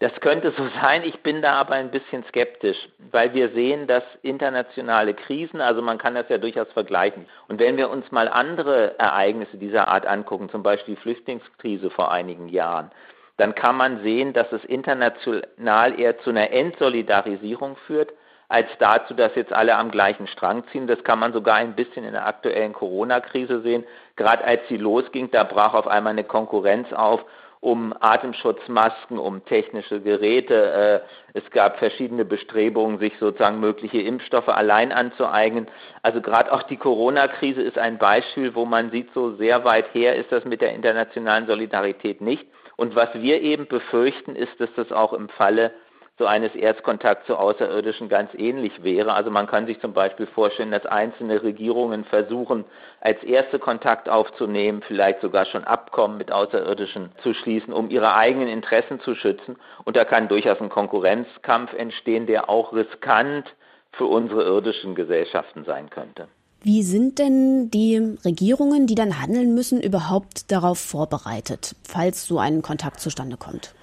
Das 0.00 0.12
könnte 0.20 0.52
so 0.56 0.68
sein. 0.82 1.02
Ich 1.04 1.20
bin 1.20 1.40
da 1.40 1.52
aber 1.54 1.74
ein 1.74 1.90
bisschen 1.90 2.24
skeptisch, 2.28 2.76
weil 3.10 3.32
wir 3.32 3.50
sehen, 3.50 3.86
dass 3.86 4.02
internationale 4.22 5.14
Krisen, 5.14 5.60
also 5.60 5.82
man 5.82 5.98
kann 5.98 6.14
das 6.14 6.28
ja 6.28 6.36
durchaus 6.38 6.68
vergleichen. 6.72 7.26
Und 7.48 7.60
wenn 7.60 7.76
wir 7.76 7.88
uns 7.88 8.10
mal 8.10 8.28
andere 8.28 8.98
Ereignisse 8.98 9.56
dieser 9.56 9.88
Art 9.88 10.04
angucken, 10.04 10.50
zum 10.50 10.62
Beispiel 10.62 10.96
die 10.96 11.00
Flüchtlingskrise 11.00 11.90
vor 11.90 12.10
einigen 12.10 12.48
Jahren, 12.48 12.90
dann 13.36 13.54
kann 13.54 13.76
man 13.76 14.02
sehen, 14.02 14.32
dass 14.32 14.50
es 14.52 14.64
international 14.64 15.98
eher 15.98 16.18
zu 16.20 16.30
einer 16.30 16.50
Entsolidarisierung 16.50 17.76
führt, 17.86 18.12
als 18.48 18.68
dazu, 18.78 19.14
dass 19.14 19.34
jetzt 19.34 19.52
alle 19.52 19.74
am 19.76 19.90
gleichen 19.90 20.26
Strang 20.26 20.64
ziehen. 20.70 20.86
Das 20.86 21.02
kann 21.02 21.18
man 21.18 21.32
sogar 21.32 21.56
ein 21.56 21.74
bisschen 21.74 22.04
in 22.04 22.12
der 22.12 22.26
aktuellen 22.26 22.72
Corona-Krise 22.72 23.62
sehen. 23.62 23.84
Gerade 24.16 24.44
als 24.44 24.60
sie 24.68 24.76
losging, 24.76 25.30
da 25.30 25.44
brach 25.44 25.74
auf 25.74 25.88
einmal 25.88 26.12
eine 26.12 26.24
Konkurrenz 26.24 26.92
auf 26.92 27.24
um 27.64 27.94
Atemschutzmasken, 27.98 29.18
um 29.18 29.42
technische 29.46 30.02
Geräte. 30.02 31.02
Äh, 31.32 31.38
es 31.38 31.50
gab 31.50 31.78
verschiedene 31.78 32.26
Bestrebungen, 32.26 32.98
sich 32.98 33.14
sozusagen 33.18 33.58
mögliche 33.58 34.02
Impfstoffe 34.02 34.50
allein 34.50 34.92
anzueignen. 34.92 35.66
Also 36.02 36.20
gerade 36.20 36.52
auch 36.52 36.62
die 36.64 36.76
Corona-Krise 36.76 37.62
ist 37.62 37.78
ein 37.78 37.96
Beispiel, 37.96 38.54
wo 38.54 38.66
man 38.66 38.90
sieht, 38.90 39.08
so 39.14 39.34
sehr 39.36 39.64
weit 39.64 39.94
her 39.94 40.14
ist 40.14 40.30
das 40.30 40.44
mit 40.44 40.60
der 40.60 40.74
internationalen 40.74 41.46
Solidarität 41.46 42.20
nicht. 42.20 42.46
Und 42.76 42.96
was 42.96 43.08
wir 43.14 43.40
eben 43.42 43.66
befürchten, 43.66 44.36
ist, 44.36 44.58
dass 44.58 44.70
das 44.76 44.92
auch 44.92 45.12
im 45.12 45.28
Falle 45.28 45.72
so 46.16 46.26
eines 46.26 46.54
Erstkontakts 46.54 47.26
zu 47.26 47.36
Außerirdischen 47.36 48.08
ganz 48.08 48.30
ähnlich 48.34 48.84
wäre. 48.84 49.14
Also 49.14 49.30
man 49.30 49.48
kann 49.48 49.66
sich 49.66 49.80
zum 49.80 49.92
Beispiel 49.92 50.26
vorstellen, 50.26 50.70
dass 50.70 50.86
einzelne 50.86 51.42
Regierungen 51.42 52.04
versuchen, 52.04 52.64
als 53.00 53.20
erste 53.24 53.58
Kontakt 53.58 54.08
aufzunehmen, 54.08 54.82
vielleicht 54.86 55.20
sogar 55.22 55.44
schon 55.46 55.64
Abkommen 55.64 56.16
mit 56.16 56.30
Außerirdischen 56.30 57.10
zu 57.22 57.34
schließen, 57.34 57.72
um 57.72 57.90
ihre 57.90 58.14
eigenen 58.14 58.48
Interessen 58.48 59.00
zu 59.00 59.16
schützen. 59.16 59.56
Und 59.84 59.96
da 59.96 60.04
kann 60.04 60.28
durchaus 60.28 60.60
ein 60.60 60.68
Konkurrenzkampf 60.68 61.72
entstehen, 61.72 62.26
der 62.26 62.48
auch 62.48 62.72
riskant 62.72 63.52
für 63.92 64.06
unsere 64.06 64.44
irdischen 64.44 64.94
Gesellschaften 64.94 65.64
sein 65.64 65.90
könnte. 65.90 66.28
Wie 66.66 66.82
sind 66.82 67.18
denn 67.18 67.70
die 67.70 68.16
Regierungen, 68.24 68.86
die 68.86 68.94
dann 68.94 69.20
handeln 69.20 69.54
müssen, 69.54 69.82
überhaupt 69.82 70.50
darauf 70.50 70.78
vorbereitet, 70.78 71.76
falls 71.86 72.26
so 72.26 72.38
ein 72.38 72.62
Kontakt 72.62 73.00
zustande 73.00 73.36
kommt? 73.36 73.74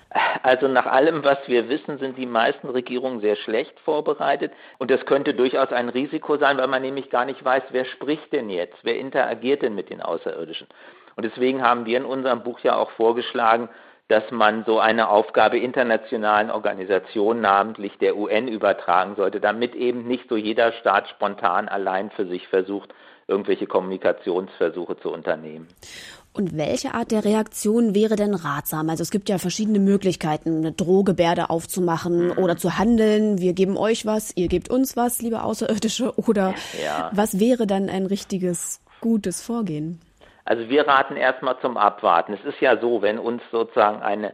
Also 0.41 0.67
nach 0.67 0.87
allem, 0.87 1.23
was 1.23 1.37
wir 1.45 1.69
wissen, 1.69 1.99
sind 1.99 2.17
die 2.17 2.25
meisten 2.25 2.67
Regierungen 2.67 3.21
sehr 3.21 3.35
schlecht 3.35 3.79
vorbereitet. 3.81 4.51
Und 4.79 4.89
das 4.89 5.05
könnte 5.05 5.35
durchaus 5.35 5.71
ein 5.71 5.89
Risiko 5.89 6.37
sein, 6.37 6.57
weil 6.57 6.67
man 6.69 6.81
nämlich 6.81 7.11
gar 7.11 7.25
nicht 7.25 7.45
weiß, 7.45 7.61
wer 7.69 7.85
spricht 7.85 8.33
denn 8.33 8.49
jetzt, 8.49 8.77
wer 8.81 8.97
interagiert 8.97 9.61
denn 9.61 9.75
mit 9.75 9.91
den 9.91 10.01
Außerirdischen. 10.01 10.65
Und 11.15 11.23
deswegen 11.23 11.61
haben 11.61 11.85
wir 11.85 11.97
in 11.97 12.05
unserem 12.05 12.41
Buch 12.41 12.61
ja 12.61 12.77
auch 12.77 12.89
vorgeschlagen, 12.91 13.69
dass 14.11 14.29
man 14.29 14.65
so 14.65 14.79
eine 14.79 15.07
Aufgabe 15.07 15.57
internationalen 15.57 16.51
Organisationen, 16.51 17.39
namentlich 17.39 17.97
der 17.99 18.17
UN, 18.17 18.49
übertragen 18.49 19.15
sollte, 19.15 19.39
damit 19.39 19.73
eben 19.73 20.05
nicht 20.05 20.27
so 20.27 20.35
jeder 20.35 20.73
Staat 20.73 21.07
spontan 21.07 21.69
allein 21.69 22.11
für 22.11 22.27
sich 22.27 22.45
versucht, 22.49 22.93
irgendwelche 23.29 23.67
Kommunikationsversuche 23.67 24.97
zu 24.99 25.13
unternehmen. 25.13 25.69
Und 26.33 26.57
welche 26.57 26.93
Art 26.93 27.11
der 27.11 27.23
Reaktion 27.23 27.95
wäre 27.95 28.17
denn 28.17 28.33
ratsam? 28.33 28.89
Also 28.89 29.01
es 29.01 29.11
gibt 29.11 29.29
ja 29.29 29.37
verschiedene 29.37 29.79
Möglichkeiten, 29.79 30.57
eine 30.57 30.73
Drohgebärde 30.73 31.49
aufzumachen 31.49 32.27
mhm. 32.27 32.37
oder 32.37 32.57
zu 32.57 32.77
handeln. 32.77 33.39
Wir 33.39 33.53
geben 33.53 33.77
euch 33.77 34.05
was, 34.05 34.35
ihr 34.35 34.49
gebt 34.49 34.69
uns 34.69 34.97
was, 34.97 35.21
liebe 35.21 35.43
Außerirdische. 35.43 36.13
Oder 36.27 36.53
ja. 36.83 37.11
was 37.13 37.39
wäre 37.39 37.65
dann 37.65 37.89
ein 37.89 38.05
richtiges, 38.05 38.81
gutes 38.99 39.41
Vorgehen? 39.41 40.01
Also 40.45 40.69
wir 40.69 40.87
raten 40.87 41.15
erstmal 41.15 41.59
zum 41.59 41.77
Abwarten. 41.77 42.33
Es 42.33 42.43
ist 42.45 42.59
ja 42.61 42.77
so, 42.77 43.01
wenn 43.01 43.19
uns 43.19 43.41
sozusagen 43.51 44.01
eine, 44.01 44.33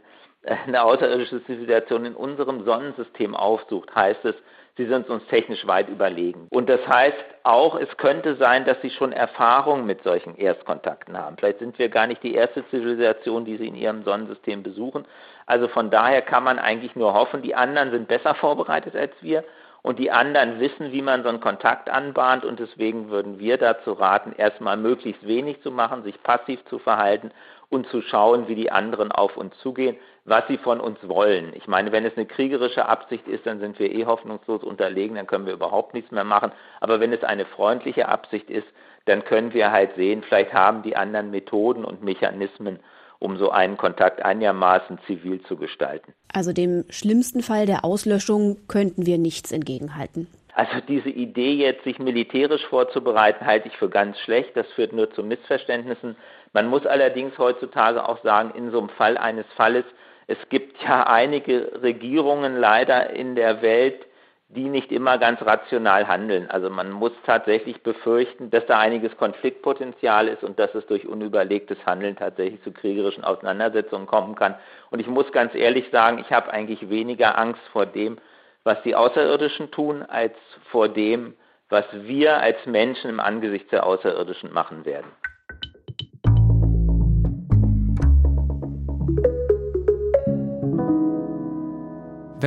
eine 0.65 0.84
außerirdische 0.84 1.43
Zivilisation 1.46 2.06
in 2.06 2.15
unserem 2.15 2.63
Sonnensystem 2.63 3.36
aufsucht, 3.36 3.93
heißt 3.93 4.26
es, 4.26 4.36
sie 4.78 4.86
sind 4.86 5.10
uns 5.10 5.26
technisch 5.28 5.65
weit 5.67 5.89
überlegen. 5.89 6.48
Und 6.52 6.70
das 6.70 6.86
heißt 6.88 7.17
auch, 7.43 7.80
es 7.80 7.98
könnte 7.98 8.36
sein, 8.36 8.65
dass 8.65 8.80
sie 8.82 8.91
schon 8.91 9.12
Erfahrung 9.12 9.86
mit 9.86 10.04
solchen 10.04 10.36
Erstkontakten 10.36 11.17
haben. 11.17 11.36
Vielleicht 11.38 11.60
sind 11.60 11.78
wir 11.80 11.89
gar 11.89 12.08
nicht 12.08 12.24
die 12.24 12.36
erste 12.36 12.67
Zivilisation, 12.70 13.43
die 13.43 13.58
sie 13.58 13.67
in 13.67 13.76
ihrem 13.76 14.04
Sonnensystem 14.04 14.63
besuchen. 14.63 15.06
Also 15.46 15.67
von 15.67 15.89
daher 15.89 16.22
kann 16.22 16.43
man 16.43 16.60
eigentlich 16.60 16.96
nur 16.96 17.13
hoffen, 17.13 17.41
die 17.41 17.56
anderen 17.56 17.91
sind 17.91 18.08
besser 18.08 18.36
vorbereitet 18.36 18.96
als 18.96 19.13
wir 19.22 19.43
und 19.88 20.00
die 20.00 20.12
anderen 20.12 20.60
wissen, 20.60 20.91
wie 20.91 21.02
man 21.02 21.23
so 21.23 21.30
einen 21.30 21.39
Kontakt 21.39 21.89
anbahnt 21.89 22.43
und 22.43 22.60
deswegen 22.60 23.10
würden 23.10 23.39
wir 23.39 23.58
dazu 23.58 23.93
raten, 23.93 24.34
erstmal 24.38 24.76
möglichst 24.76 25.26
wenig 25.26 25.62
zu 25.62 25.71
machen, 25.71 26.04
sich 26.04 26.21
passiv 26.23 26.60
zu 26.65 26.78
verhalten 26.78 27.32
und 27.69 27.88
zu 27.88 28.02
schauen, 28.02 28.50
wie 28.50 28.56
die 28.56 28.69
anderen 28.69 29.13
auf 29.13 29.38
uns 29.38 29.58
zugehen, 29.60 29.95
was 30.26 30.45
sie 30.50 30.58
von 30.58 30.82
uns 30.82 31.00
wollen. 31.08 31.54
Ich 31.56 31.69
meine, 31.69 31.93
wenn 31.93 32.04
es 32.04 32.17
eine 32.17 32.26
kriegerische 32.26 32.86
Absicht 32.86 33.30
ist, 33.30 33.45
dann 33.45 33.62
sind 33.62 33.80
wir 33.80 33.89
eh 33.89 34.06
hoffnungslos 34.06 34.62
unterlegen, 34.62 35.15
dann 35.15 35.26
können 35.26 35.45
wir 35.45 35.54
überhaupt 35.54 35.93
nichts 35.93 36.12
mehr 36.12 36.26
machen. 36.26 36.52
Aber 36.82 37.00
wenn 37.00 37.13
es 37.13 37.23
eine 37.23 37.45
freundliche 37.45 38.10
Absicht 38.10 38.50
ist, 38.50 38.67
dann 39.06 39.23
können 39.23 39.54
wir 39.54 39.71
halt 39.71 39.95
sehen, 39.95 40.21
vielleicht 40.21 40.52
haben 40.54 40.84
die 40.84 40.97
anderen 40.97 41.32
Methoden 41.32 41.86
und 41.86 42.04
Mechanismen, 42.04 42.80
um 43.20 43.38
so 43.38 43.52
einen 43.52 43.78
Kontakt 43.78 44.24
einigermaßen 44.24 45.00
zivil 45.08 45.42
zu 45.44 45.58
gestalten. 45.58 46.14
Also 46.34 46.54
dem 46.54 46.86
schlimmsten 46.90 47.42
Fall 47.42 47.66
der 47.66 47.84
Auslöschung 47.84 48.58
könnten 48.68 49.06
wir 49.06 49.18
nichts 49.18 49.52
entgegenhalten. 49.52 50.28
Also 50.54 50.82
diese 50.88 51.10
Idee 51.10 51.54
jetzt, 51.54 51.84
sich 51.84 52.00
militärisch 52.00 52.66
vorzubereiten, 52.66 53.46
halte 53.46 53.68
ich 53.68 53.78
für 53.78 53.90
ganz 53.90 54.18
schlecht. 54.20 54.58
Das 54.58 54.66
führt 54.74 54.92
nur 54.92 55.12
zu 55.12 55.22
Missverständnissen. 55.22 56.16
Man 56.52 56.68
muss 56.68 56.86
allerdings 56.88 57.38
heutzutage 57.38 58.10
auch 58.10 58.24
sagen, 58.24 58.52
in 58.58 58.72
so 58.72 58.80
einem 58.80 58.90
Fall 58.90 59.18
eines 59.18 59.46
Falles, 59.56 59.86
es 60.26 60.38
gibt 60.50 60.82
ja 60.82 61.06
einige 61.06 61.80
Regierungen 61.84 62.58
leider 62.58 63.12
in 63.12 63.36
der 63.36 63.62
Welt, 63.62 64.07
die 64.50 64.70
nicht 64.70 64.92
immer 64.92 65.18
ganz 65.18 65.42
rational 65.42 66.08
handeln. 66.08 66.50
Also 66.50 66.70
man 66.70 66.92
muss 66.92 67.12
tatsächlich 67.26 67.84
befürchten, 67.84 68.50
dass 68.50 68.66
da 68.66 68.80
einiges 68.80 69.16
Konfliktpotenzial 69.18 70.30
ist 70.30 70.44
und 70.44 70.58
dass 70.58 70.74
es 70.74 70.86
durch 70.88 71.06
unüberlegtes 71.06 71.78
Handeln 71.86 72.16
tatsächlich 72.16 72.62
zu 72.64 72.72
kriegerischen 72.72 73.26
Auseinandersetzungen 73.26 74.08
kommen 74.08 74.36
kann. 74.36 74.56
Und 74.90 75.00
ich 75.00 75.08
muss 75.08 75.32
ganz 75.34 75.54
ehrlich 75.54 75.90
sagen, 75.92 76.20
ich 76.20 76.32
habe 76.32 76.52
eigentlich 76.52 76.90
weniger 76.90 77.38
Angst 77.38 77.62
vor 77.74 77.86
dem, 77.86 78.18
was 78.64 78.82
die 78.84 78.96
Außerirdischen 78.96 79.72
tun, 79.72 80.04
als 80.04 80.34
vor 80.72 80.88
dem, 80.88 81.36
was 81.70 81.86
wir 81.92 82.38
als 82.38 82.66
Menschen 82.66 83.10
im 83.10 83.20
Angesicht 83.20 83.70
der 83.74 83.86
Außerirdischen 83.86 84.54
machen 84.54 84.86
werden. 84.86 85.12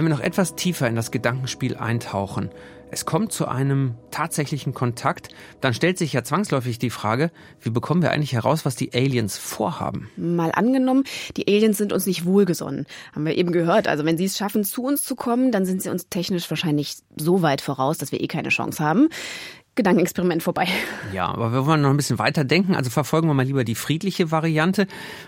Wenn 0.00 0.06
wir 0.06 0.16
noch 0.16 0.24
etwas 0.24 0.54
tiefer 0.54 0.88
in 0.88 0.96
das 0.96 1.10
Gedankenspiel 1.10 1.76
eintauchen, 1.76 2.48
es 2.90 3.04
kommt 3.04 3.32
zu 3.32 3.46
einem 3.46 3.96
tatsächlichen 4.10 4.72
Kontakt, 4.72 5.28
dann 5.60 5.74
stellt 5.74 5.98
sich 5.98 6.14
ja 6.14 6.24
zwangsläufig 6.24 6.78
die 6.78 6.88
Frage, 6.88 7.30
wie 7.60 7.68
bekommen 7.68 8.00
wir 8.00 8.10
eigentlich 8.10 8.32
heraus, 8.32 8.64
was 8.64 8.76
die 8.76 8.94
Aliens 8.94 9.36
vorhaben? 9.36 10.08
Mal 10.16 10.52
angenommen, 10.52 11.04
die 11.36 11.46
Aliens 11.46 11.76
sind 11.76 11.92
uns 11.92 12.06
nicht 12.06 12.24
wohlgesonnen. 12.24 12.86
Haben 13.12 13.26
wir 13.26 13.36
eben 13.36 13.52
gehört. 13.52 13.88
Also 13.88 14.06
wenn 14.06 14.16
sie 14.16 14.24
es 14.24 14.38
schaffen, 14.38 14.64
zu 14.64 14.84
uns 14.84 15.04
zu 15.04 15.16
kommen, 15.16 15.52
dann 15.52 15.66
sind 15.66 15.82
sie 15.82 15.90
uns 15.90 16.08
technisch 16.08 16.48
wahrscheinlich 16.48 16.96
so 17.16 17.42
weit 17.42 17.60
voraus, 17.60 17.98
dass 17.98 18.10
wir 18.10 18.22
eh 18.22 18.26
keine 18.26 18.48
Chance 18.48 18.82
haben. 18.82 19.10
Gedankenexperiment 19.76 20.42
vorbei. 20.42 20.66
Ja, 21.12 21.26
aber 21.28 21.52
wir 21.52 21.64
wollen 21.64 21.80
noch 21.80 21.90
ein 21.90 21.96
bisschen 21.96 22.18
weiter 22.18 22.44
denken. 22.44 22.74
Also 22.74 22.90
verfolgen 22.90 23.28
wir 23.28 23.34
mal 23.34 23.46
lieber 23.46 23.64
die 23.64 23.74
friedliche 23.74 24.30
Variante. 24.30 24.86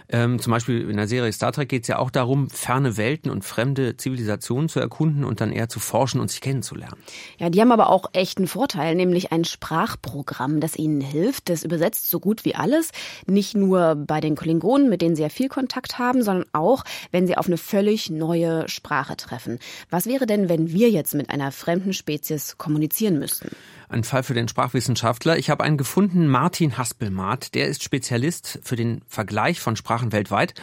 Ähm, 0.08 0.38
zum 0.40 0.50
Beispiel 0.50 0.88
in 0.90 0.96
der 0.96 1.08
Serie 1.08 1.32
Star 1.32 1.52
Trek 1.52 1.68
geht 1.68 1.82
es 1.82 1.88
ja 1.88 1.98
auch 1.98 2.10
darum, 2.10 2.50
ferne 2.50 2.96
Welten 2.96 3.30
und 3.30 3.44
fremde 3.44 3.96
Zivilisationen 3.96 4.68
zu 4.68 4.80
erkunden 4.80 5.24
und 5.24 5.40
dann 5.40 5.52
eher 5.52 5.68
zu 5.68 5.80
forschen 5.80 6.20
und 6.20 6.30
sich 6.30 6.40
kennenzulernen. 6.40 6.96
Ja, 7.38 7.50
die 7.50 7.60
haben 7.60 7.72
aber 7.72 7.88
auch 7.88 8.10
echt 8.12 8.38
einen 8.38 8.48
Vorteil, 8.48 8.94
nämlich 8.94 9.32
ein 9.32 9.44
Sprachprogramm, 9.44 10.60
das 10.60 10.76
ihnen 10.76 11.00
hilft. 11.00 11.48
Das 11.48 11.62
übersetzt 11.62 12.10
so 12.10 12.20
gut 12.20 12.44
wie 12.44 12.54
alles. 12.54 12.90
Nicht 13.26 13.56
nur 13.56 13.94
bei 13.94 14.20
den 14.20 14.34
Klingonen, 14.34 14.88
mit 14.88 15.02
denen 15.02 15.16
sie 15.16 15.22
ja 15.22 15.28
viel 15.28 15.48
Kontakt 15.48 15.98
haben, 15.98 16.22
sondern 16.22 16.46
auch, 16.52 16.84
wenn 17.10 17.26
sie 17.26 17.36
auf 17.36 17.46
eine 17.46 17.58
völlig 17.58 18.10
neue 18.10 18.68
Sprache 18.68 19.16
treffen. 19.16 19.58
Was 19.88 20.06
wäre 20.06 20.26
denn, 20.26 20.48
wenn 20.48 20.72
wir 20.72 20.90
jetzt 20.90 21.14
mit 21.14 21.30
einer 21.30 21.52
fremden 21.52 21.92
Spezies 21.92 22.58
kommunizieren 22.58 23.18
müssten? 23.18 23.50
Ein 23.92 24.04
Fall 24.04 24.22
für 24.22 24.32
den 24.32 24.48
Sprachwissenschaftler. 24.48 25.36
Ich 25.36 25.50
habe 25.50 25.64
einen 25.64 25.76
gefunden, 25.76 26.26
Martin 26.26 26.78
Haspelmath. 26.78 27.54
Der 27.54 27.68
ist 27.68 27.82
Spezialist 27.82 28.58
für 28.62 28.74
den 28.74 29.02
Vergleich 29.06 29.60
von 29.60 29.76
Sprachen 29.76 30.12
weltweit 30.12 30.54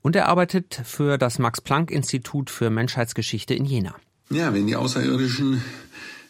und 0.00 0.16
er 0.16 0.26
arbeitet 0.26 0.80
für 0.84 1.18
das 1.18 1.38
Max-Planck-Institut 1.38 2.48
für 2.48 2.70
Menschheitsgeschichte 2.70 3.52
in 3.52 3.66
Jena. 3.66 3.94
Ja, 4.30 4.54
wenn 4.54 4.66
die 4.66 4.74
Außerirdischen 4.74 5.62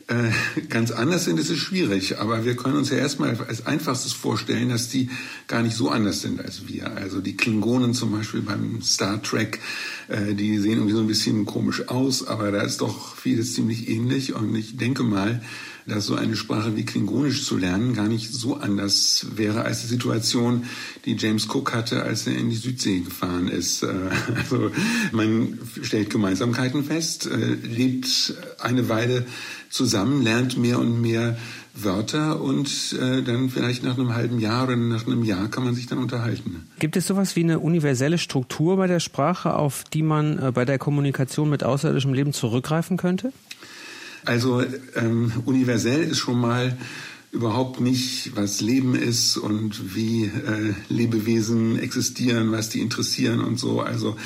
äh, 0.08 0.30
ganz 0.68 0.90
anders 0.90 1.26
sind, 1.26 1.38
ist 1.38 1.48
es 1.48 1.58
schwierig. 1.58 2.18
Aber 2.18 2.44
wir 2.44 2.56
können 2.56 2.76
uns 2.76 2.90
ja 2.90 2.96
erstmal 2.96 3.36
als 3.36 3.64
einfachstes 3.64 4.12
vorstellen, 4.12 4.68
dass 4.68 4.88
die 4.88 5.10
gar 5.46 5.62
nicht 5.62 5.76
so 5.76 5.90
anders 5.90 6.22
sind 6.22 6.40
als 6.40 6.66
wir. 6.66 6.90
Also 6.96 7.20
die 7.20 7.36
Klingonen 7.36 7.94
zum 7.94 8.10
Beispiel 8.10 8.42
beim 8.42 8.82
Star 8.82 9.22
Trek, 9.22 9.60
äh, 10.08 10.34
die 10.34 10.58
sehen 10.58 10.78
irgendwie 10.78 10.94
so 10.94 11.02
ein 11.02 11.06
bisschen 11.06 11.46
komisch 11.46 11.88
aus, 11.88 12.26
aber 12.26 12.50
da 12.50 12.62
ist 12.62 12.80
doch 12.80 13.14
vieles 13.14 13.54
ziemlich 13.54 13.88
ähnlich. 13.88 14.34
Und 14.34 14.56
ich 14.56 14.76
denke 14.76 15.04
mal, 15.04 15.40
dass 15.88 16.06
so 16.06 16.14
eine 16.14 16.36
Sprache 16.36 16.76
wie 16.76 16.84
Klingonisch 16.84 17.44
zu 17.44 17.56
lernen 17.56 17.94
gar 17.94 18.08
nicht 18.08 18.32
so 18.32 18.56
anders 18.56 19.26
wäre 19.36 19.62
als 19.62 19.80
die 19.80 19.86
Situation, 19.86 20.64
die 21.04 21.16
James 21.16 21.48
Cook 21.48 21.74
hatte, 21.74 22.02
als 22.02 22.26
er 22.26 22.36
in 22.36 22.50
die 22.50 22.56
Südsee 22.56 23.00
gefahren 23.00 23.48
ist. 23.48 23.82
Äh, 23.82 23.88
also 24.36 24.70
man 25.12 25.58
stellt 25.82 26.10
Gemeinsamkeiten 26.10 26.84
fest, 26.84 27.26
äh, 27.26 27.54
lebt 27.66 28.34
eine 28.60 28.88
Weile 28.88 29.26
zusammen, 29.70 30.22
lernt 30.22 30.58
mehr 30.58 30.78
und 30.78 31.00
mehr 31.00 31.38
Wörter 31.74 32.40
und 32.40 32.96
äh, 33.00 33.22
dann 33.22 33.50
vielleicht 33.50 33.84
nach 33.84 33.96
einem 33.96 34.14
halben 34.14 34.40
Jahr 34.40 34.64
oder 34.64 34.76
nach 34.76 35.06
einem 35.06 35.22
Jahr 35.22 35.48
kann 35.48 35.64
man 35.64 35.74
sich 35.74 35.86
dann 35.86 35.98
unterhalten. 35.98 36.68
Gibt 36.80 36.96
es 36.96 37.06
sowas 37.06 37.36
wie 37.36 37.44
eine 37.44 37.60
universelle 37.60 38.18
Struktur 38.18 38.76
bei 38.76 38.88
der 38.88 39.00
Sprache, 39.00 39.54
auf 39.54 39.84
die 39.84 40.02
man 40.02 40.52
bei 40.54 40.64
der 40.64 40.78
Kommunikation 40.78 41.48
mit 41.48 41.62
außerirdischem 41.62 42.14
Leben 42.14 42.32
zurückgreifen 42.32 42.96
könnte? 42.96 43.32
Also 44.24 44.62
ähm, 44.96 45.32
universell 45.44 46.02
ist 46.02 46.18
schon 46.18 46.40
mal 46.40 46.76
überhaupt 47.30 47.80
nicht, 47.80 48.34
was 48.36 48.60
Leben 48.60 48.94
ist 48.94 49.36
und 49.36 49.94
wie 49.94 50.24
äh, 50.24 50.74
Lebewesen 50.88 51.78
existieren, 51.78 52.52
was 52.52 52.70
die 52.70 52.80
interessieren 52.80 53.40
und 53.40 53.58
so. 53.58 53.80
Also 53.80 54.16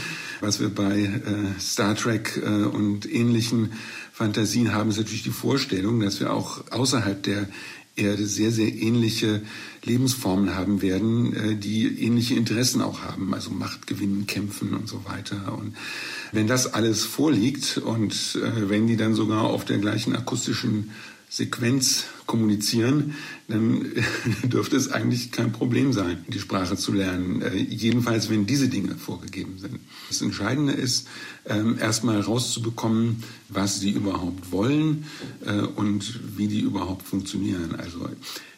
was 0.40 0.60
wir 0.60 0.68
bei 0.68 1.00
äh, 1.00 1.60
Star 1.60 1.96
Trek 1.96 2.40
äh, 2.42 2.48
und 2.48 3.12
ähnlichen 3.12 3.72
Fantasien 4.12 4.72
haben, 4.72 4.90
ist 4.90 4.98
natürlich 4.98 5.24
die 5.24 5.30
Vorstellung, 5.30 6.00
dass 6.00 6.20
wir 6.20 6.32
auch 6.32 6.70
außerhalb 6.70 7.22
der 7.22 7.48
Erde 7.96 8.26
sehr, 8.26 8.52
sehr 8.52 8.72
ähnliche 8.72 9.42
Lebensformen 9.84 10.54
haben 10.54 10.80
werden, 10.80 11.34
äh, 11.34 11.56
die 11.56 12.04
ähnliche 12.04 12.34
Interessen 12.34 12.82
auch 12.82 13.02
haben, 13.02 13.34
also 13.34 13.50
Macht 13.50 13.86
gewinnen, 13.86 14.26
kämpfen 14.26 14.74
und 14.74 14.88
so 14.88 15.04
weiter. 15.04 15.56
Und 15.58 15.76
wenn 16.30 16.46
das 16.46 16.72
alles 16.72 17.04
vorliegt 17.04 17.78
und 17.78 18.38
äh, 18.40 18.68
wenn 18.68 18.86
die 18.86 18.96
dann 18.96 19.14
sogar 19.14 19.44
auf 19.44 19.64
der 19.64 19.78
gleichen 19.78 20.14
akustischen 20.14 20.90
Sequenz 21.32 22.04
kommunizieren, 22.26 23.14
dann 23.48 23.86
dürfte 24.42 24.76
es 24.76 24.92
eigentlich 24.92 25.32
kein 25.32 25.50
Problem 25.50 25.94
sein, 25.94 26.26
die 26.28 26.38
Sprache 26.38 26.76
zu 26.76 26.92
lernen. 26.92 27.40
Äh, 27.40 27.56
jedenfalls, 27.56 28.28
wenn 28.28 28.44
diese 28.44 28.68
Dinge 28.68 28.96
vorgegeben 28.96 29.58
sind. 29.58 29.80
Das 30.08 30.20
Entscheidende 30.20 30.74
ist, 30.74 31.08
ähm, 31.46 31.78
erstmal 31.78 32.20
rauszubekommen, 32.20 33.22
was 33.48 33.80
sie 33.80 33.92
überhaupt 33.92 34.52
wollen 34.52 35.06
äh, 35.46 35.60
und 35.60 36.20
wie 36.36 36.48
die 36.48 36.60
überhaupt 36.60 37.06
funktionieren. 37.08 37.76
Also 37.76 38.10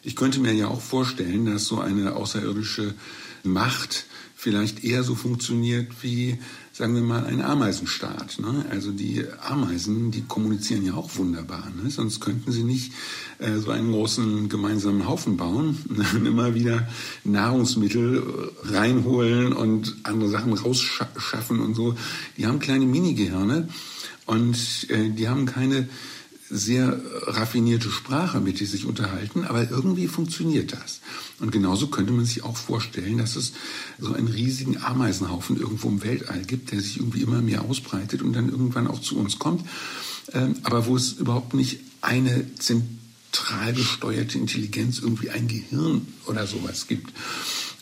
ich 0.02 0.16
könnte 0.16 0.40
mir 0.40 0.52
ja 0.52 0.66
auch 0.66 0.80
vorstellen, 0.80 1.46
dass 1.46 1.66
so 1.66 1.78
eine 1.78 2.16
außerirdische 2.16 2.94
Macht 3.44 4.06
vielleicht 4.44 4.84
eher 4.84 5.02
so 5.02 5.14
funktioniert 5.14 6.02
wie 6.02 6.38
sagen 6.74 6.96
wir 6.96 7.02
mal, 7.02 7.24
ein 7.24 7.40
Ameisenstaat. 7.40 8.40
Ne? 8.40 8.66
Also 8.68 8.90
die 8.90 9.24
Ameisen, 9.48 10.10
die 10.10 10.22
kommunizieren 10.22 10.84
ja 10.84 10.94
auch 10.94 11.08
wunderbar. 11.14 11.70
Ne? 11.80 11.88
Sonst 11.88 12.18
könnten 12.18 12.50
sie 12.50 12.64
nicht 12.64 12.92
äh, 13.38 13.58
so 13.58 13.70
einen 13.70 13.92
großen 13.92 14.48
gemeinsamen 14.48 15.06
Haufen 15.06 15.36
bauen 15.36 15.78
und 16.14 16.26
immer 16.26 16.56
wieder 16.56 16.88
Nahrungsmittel 17.22 18.50
reinholen 18.64 19.52
und 19.52 19.94
andere 20.02 20.28
Sachen 20.28 20.52
rausschaffen 20.52 21.60
und 21.60 21.74
so. 21.74 21.94
Die 22.36 22.46
haben 22.46 22.58
kleine 22.58 22.86
Minigehirne 22.86 23.68
und 24.26 24.88
äh, 24.88 25.10
die 25.10 25.28
haben 25.28 25.46
keine 25.46 25.88
sehr 26.54 27.00
raffinierte 27.22 27.90
Sprache, 27.90 28.40
mit 28.40 28.60
der 28.60 28.66
sie 28.66 28.76
sich 28.76 28.86
unterhalten, 28.86 29.44
aber 29.44 29.68
irgendwie 29.68 30.06
funktioniert 30.06 30.72
das. 30.72 31.00
Und 31.40 31.50
genauso 31.50 31.88
könnte 31.88 32.12
man 32.12 32.24
sich 32.24 32.44
auch 32.44 32.56
vorstellen, 32.56 33.18
dass 33.18 33.34
es 33.34 33.52
so 33.98 34.14
einen 34.14 34.28
riesigen 34.28 34.80
Ameisenhaufen 34.80 35.58
irgendwo 35.58 35.88
im 35.88 36.04
Weltall 36.04 36.42
gibt, 36.44 36.70
der 36.70 36.80
sich 36.80 36.98
irgendwie 36.98 37.22
immer 37.22 37.42
mehr 37.42 37.62
ausbreitet 37.62 38.22
und 38.22 38.34
dann 38.34 38.48
irgendwann 38.48 38.86
auch 38.86 39.00
zu 39.00 39.18
uns 39.18 39.40
kommt, 39.40 39.66
ähm, 40.32 40.54
aber 40.62 40.86
wo 40.86 40.96
es 40.96 41.14
überhaupt 41.14 41.54
nicht 41.54 41.80
eine 42.02 42.46
zentral 42.54 43.72
gesteuerte 43.74 44.38
Intelligenz, 44.38 45.00
irgendwie 45.00 45.30
ein 45.30 45.48
Gehirn 45.48 46.06
oder 46.26 46.46
sowas 46.46 46.86
gibt. 46.86 47.12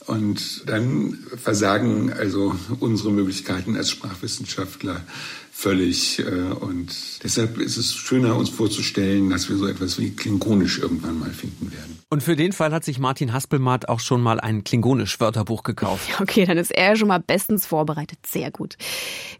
Und 0.06 0.62
dann 0.66 1.18
versagen 1.36 2.12
also 2.12 2.56
unsere 2.80 3.12
Möglichkeiten 3.12 3.76
als 3.76 3.90
Sprachwissenschaftler 3.90 5.04
völlig. 5.52 6.18
Äh, 6.18 6.22
und 6.24 7.22
deshalb 7.22 7.58
ist 7.58 7.76
es 7.76 7.94
schöner, 7.94 8.36
uns 8.36 8.48
vorzustellen, 8.48 9.30
dass 9.30 9.48
wir 9.48 9.56
so 9.56 9.66
etwas 9.68 10.00
wie 10.00 10.10
Klingonisch 10.10 10.78
irgendwann 10.78 11.18
mal 11.18 11.30
finden 11.30 11.70
werden. 11.70 12.00
Und 12.08 12.22
für 12.22 12.36
den 12.36 12.52
Fall 12.52 12.72
hat 12.72 12.84
sich 12.84 12.98
Martin 12.98 13.32
Haspelmatt 13.32 13.88
auch 13.88 14.00
schon 14.00 14.20
mal 14.20 14.38
ein 14.38 14.64
Klingonisch-Wörterbuch 14.64 15.62
gekauft. 15.62 16.20
Okay, 16.20 16.44
dann 16.44 16.56
ist 16.56 16.70
er 16.70 16.96
schon 16.96 17.08
mal 17.08 17.20
bestens 17.20 17.66
vorbereitet. 17.66 18.18
Sehr 18.26 18.50
gut. 18.50 18.76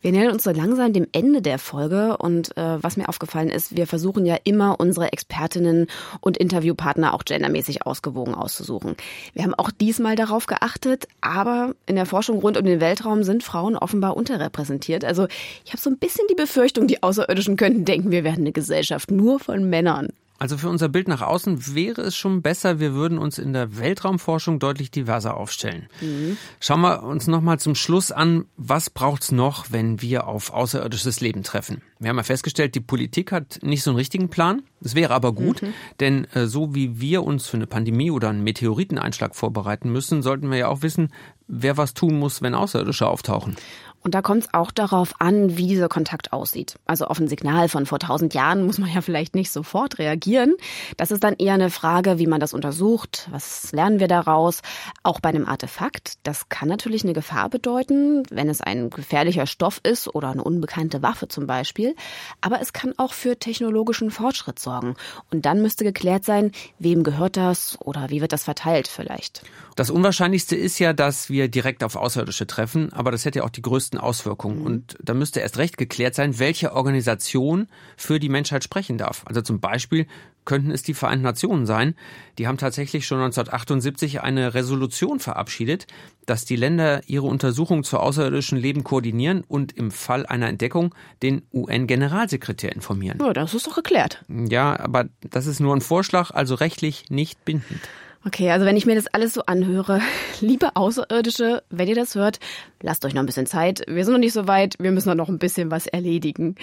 Wir 0.00 0.10
nähern 0.10 0.32
uns 0.32 0.42
so 0.42 0.50
langsam 0.50 0.92
dem 0.92 1.06
Ende 1.12 1.42
der 1.42 1.58
Folge 1.58 2.16
und 2.16 2.56
äh, 2.56 2.82
was 2.82 2.96
mir 2.96 3.08
aufgefallen 3.08 3.50
ist, 3.50 3.76
wir 3.76 3.86
versuchen 3.86 4.26
ja 4.26 4.36
immer 4.44 4.80
unsere 4.80 5.12
Expertinnen 5.12 5.86
und 6.20 6.36
Interviewpartner 6.36 7.14
auch 7.14 7.24
gendermäßig 7.24 7.86
ausgewogen 7.86 8.34
auszusuchen. 8.34 8.96
Wir 9.32 9.44
haben 9.44 9.54
auch 9.54 9.70
diesmal 9.70 10.16
darauf 10.16 10.46
geachtet, 10.46 11.06
aber 11.20 11.74
in 11.86 11.94
der 11.94 12.06
Forschung 12.06 12.38
rund 12.40 12.56
um 12.56 12.64
den 12.64 12.80
Weltraum 12.80 13.22
sind 13.22 13.44
Frauen 13.44 13.76
offenbar 13.76 14.16
unterrepräsentiert. 14.16 15.04
Also 15.04 15.28
ich 15.64 15.72
habe 15.72 15.80
so 15.80 15.90
ein 15.90 15.98
bisschen 16.02 16.26
die 16.28 16.34
Befürchtung, 16.34 16.88
die 16.88 17.02
Außerirdischen 17.02 17.56
könnten 17.56 17.84
denken, 17.84 18.10
wir 18.10 18.24
werden 18.24 18.40
eine 18.40 18.52
Gesellschaft 18.52 19.10
nur 19.10 19.38
von 19.38 19.70
Männern. 19.70 20.08
Also 20.42 20.58
für 20.58 20.68
unser 20.68 20.88
Bild 20.88 21.06
nach 21.06 21.22
außen 21.22 21.76
wäre 21.76 22.02
es 22.02 22.16
schon 22.16 22.42
besser, 22.42 22.80
wir 22.80 22.94
würden 22.94 23.16
uns 23.16 23.38
in 23.38 23.52
der 23.52 23.78
Weltraumforschung 23.78 24.58
deutlich 24.58 24.90
diverser 24.90 25.36
aufstellen. 25.36 25.86
Mhm. 26.00 26.36
Schauen 26.58 26.80
wir 26.80 27.04
uns 27.04 27.28
nochmal 27.28 27.60
zum 27.60 27.76
Schluss 27.76 28.10
an, 28.10 28.46
was 28.56 28.90
braucht's 28.90 29.30
noch, 29.30 29.70
wenn 29.70 30.02
wir 30.02 30.26
auf 30.26 30.52
außerirdisches 30.52 31.20
Leben 31.20 31.44
treffen? 31.44 31.80
Wir 32.00 32.08
haben 32.08 32.16
ja 32.16 32.24
festgestellt, 32.24 32.74
die 32.74 32.80
Politik 32.80 33.30
hat 33.30 33.60
nicht 33.62 33.84
so 33.84 33.90
einen 33.90 33.98
richtigen 33.98 34.30
Plan. 34.30 34.62
Es 34.80 34.96
wäre 34.96 35.14
aber 35.14 35.32
gut, 35.32 35.62
mhm. 35.62 35.74
denn 36.00 36.24
äh, 36.34 36.46
so 36.46 36.74
wie 36.74 37.00
wir 37.00 37.22
uns 37.22 37.46
für 37.46 37.56
eine 37.56 37.68
Pandemie 37.68 38.10
oder 38.10 38.30
einen 38.30 38.42
Meteoriteneinschlag 38.42 39.36
vorbereiten 39.36 39.92
müssen, 39.92 40.22
sollten 40.22 40.50
wir 40.50 40.58
ja 40.58 40.66
auch 40.66 40.82
wissen, 40.82 41.12
wer 41.46 41.76
was 41.76 41.94
tun 41.94 42.18
muss, 42.18 42.42
wenn 42.42 42.56
Außerirdische 42.56 43.06
auftauchen. 43.06 43.54
Und 44.02 44.14
da 44.14 44.22
kommt 44.22 44.44
es 44.44 44.54
auch 44.54 44.70
darauf 44.70 45.20
an, 45.20 45.56
wie 45.56 45.68
dieser 45.68 45.88
Kontakt 45.88 46.32
aussieht. 46.32 46.76
Also 46.86 47.06
auf 47.06 47.20
ein 47.20 47.28
Signal 47.28 47.68
von 47.68 47.86
vor 47.86 47.98
tausend 47.98 48.34
Jahren 48.34 48.64
muss 48.66 48.78
man 48.78 48.92
ja 48.92 49.00
vielleicht 49.00 49.34
nicht 49.34 49.50
sofort 49.50 49.98
reagieren. 49.98 50.54
Das 50.96 51.10
ist 51.10 51.22
dann 51.22 51.34
eher 51.38 51.54
eine 51.54 51.70
Frage, 51.70 52.18
wie 52.18 52.26
man 52.26 52.40
das 52.40 52.52
untersucht. 52.52 53.28
Was 53.30 53.70
lernen 53.72 54.00
wir 54.00 54.08
daraus? 54.08 54.62
Auch 55.02 55.20
bei 55.20 55.28
einem 55.28 55.46
Artefakt. 55.46 56.14
Das 56.24 56.48
kann 56.48 56.68
natürlich 56.68 57.04
eine 57.04 57.12
Gefahr 57.12 57.48
bedeuten, 57.48 58.24
wenn 58.30 58.48
es 58.48 58.60
ein 58.60 58.90
gefährlicher 58.90 59.46
Stoff 59.46 59.80
ist 59.84 60.08
oder 60.08 60.30
eine 60.30 60.42
unbekannte 60.42 61.02
Waffe 61.02 61.28
zum 61.28 61.46
Beispiel. 61.46 61.94
Aber 62.40 62.60
es 62.60 62.72
kann 62.72 62.94
auch 62.96 63.12
für 63.12 63.38
technologischen 63.38 64.10
Fortschritt 64.10 64.58
sorgen. 64.58 64.96
Und 65.30 65.46
dann 65.46 65.62
müsste 65.62 65.84
geklärt 65.84 66.24
sein, 66.24 66.52
wem 66.78 67.04
gehört 67.04 67.36
das 67.36 67.78
oder 67.80 68.10
wie 68.10 68.20
wird 68.20 68.32
das 68.32 68.44
verteilt 68.44 68.88
vielleicht. 68.88 69.42
Das 69.76 69.90
Unwahrscheinlichste 69.90 70.56
ist 70.56 70.78
ja, 70.78 70.92
dass 70.92 71.30
wir 71.30 71.48
direkt 71.48 71.82
auf 71.82 71.96
Außerirdische 71.96 72.46
treffen, 72.46 72.92
aber 72.92 73.10
das 73.10 73.24
hätte 73.24 73.38
ja 73.38 73.44
auch 73.44 73.50
die 73.50 73.62
größten 73.92 73.98
Auswirkungen. 73.98 74.60
Mhm. 74.60 74.66
Und 74.66 74.96
da 75.02 75.14
müsste 75.14 75.40
erst 75.40 75.58
recht 75.58 75.76
geklärt 75.76 76.14
sein, 76.14 76.38
welche 76.38 76.72
Organisation 76.74 77.68
für 77.96 78.18
die 78.18 78.28
Menschheit 78.28 78.64
sprechen 78.64 78.98
darf. 78.98 79.22
Also 79.26 79.42
zum 79.42 79.60
Beispiel 79.60 80.06
könnten 80.44 80.72
es 80.72 80.82
die 80.82 80.94
Vereinten 80.94 81.22
Nationen 81.22 81.66
sein. 81.66 81.94
Die 82.38 82.48
haben 82.48 82.58
tatsächlich 82.58 83.06
schon 83.06 83.18
1978 83.18 84.22
eine 84.22 84.54
Resolution 84.54 85.20
verabschiedet, 85.20 85.86
dass 86.26 86.44
die 86.44 86.56
Länder 86.56 87.02
ihre 87.06 87.26
Untersuchungen 87.26 87.84
zu 87.84 87.98
außerirdischen 87.98 88.58
Leben 88.58 88.82
koordinieren 88.82 89.44
und 89.46 89.72
im 89.72 89.92
Fall 89.92 90.26
einer 90.26 90.48
Entdeckung 90.48 90.94
den 91.22 91.42
UN-Generalsekretär 91.52 92.72
informieren. 92.74 93.18
Ja, 93.20 93.32
das 93.32 93.54
ist 93.54 93.68
doch 93.68 93.76
geklärt. 93.76 94.24
Ja, 94.28 94.78
aber 94.80 95.06
das 95.20 95.46
ist 95.46 95.60
nur 95.60 95.76
ein 95.76 95.80
Vorschlag, 95.80 96.32
also 96.32 96.56
rechtlich 96.56 97.04
nicht 97.08 97.44
bindend. 97.44 97.80
Okay, 98.24 98.50
also 98.50 98.64
wenn 98.64 98.76
ich 98.76 98.86
mir 98.86 98.94
das 98.94 99.08
alles 99.08 99.34
so 99.34 99.42
anhöre, 99.46 100.00
liebe 100.40 100.76
Außerirdische, 100.76 101.62
wenn 101.70 101.88
ihr 101.88 101.94
das 101.94 102.14
hört, 102.14 102.38
lasst 102.80 103.04
euch 103.04 103.14
noch 103.14 103.22
ein 103.22 103.26
bisschen 103.26 103.46
Zeit. 103.46 103.82
Wir 103.88 104.04
sind 104.04 104.12
noch 104.12 104.20
nicht 104.20 104.32
so 104.32 104.46
weit, 104.46 104.76
wir 104.78 104.92
müssen 104.92 105.16
noch 105.16 105.28
ein 105.28 105.38
bisschen 105.38 105.70
was 105.70 105.86
erledigen. 105.86 106.54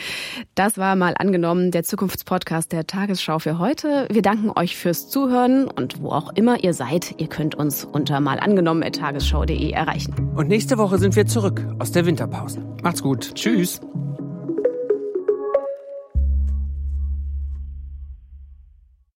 Das 0.56 0.78
war 0.78 0.96
mal 0.96 1.16
angenommen 1.18 1.72
der 1.72 1.84
Zukunftspodcast 1.84 2.72
der 2.72 2.88
Tagesschau 2.88 3.40
für 3.40 3.60
heute. 3.60 4.08
Wir 4.10 4.22
danken 4.22 4.52
euch 4.56 4.78
fürs 4.78 5.10
Zuhören 5.10 5.68
und 5.68 6.02
wo 6.02 6.12
auch 6.12 6.32
immer 6.34 6.64
ihr 6.64 6.74
seid, 6.74 7.16
ihr 7.18 7.28
könnt 7.28 7.56
uns 7.56 7.84
unter 7.84 8.22
mal 8.22 8.40
angenommen@tagesschau.de 8.40 9.72
erreichen. 9.72 10.14
Und 10.36 10.48
nächste 10.48 10.78
Woche 10.78 10.98
sind 10.98 11.16
wir 11.16 11.26
zurück 11.26 11.66
aus 11.80 11.92
der 11.92 12.06
Winterpause. 12.06 12.64
Macht's 12.82 13.04
gut. 13.04 13.36
Tschüss. 13.36 13.82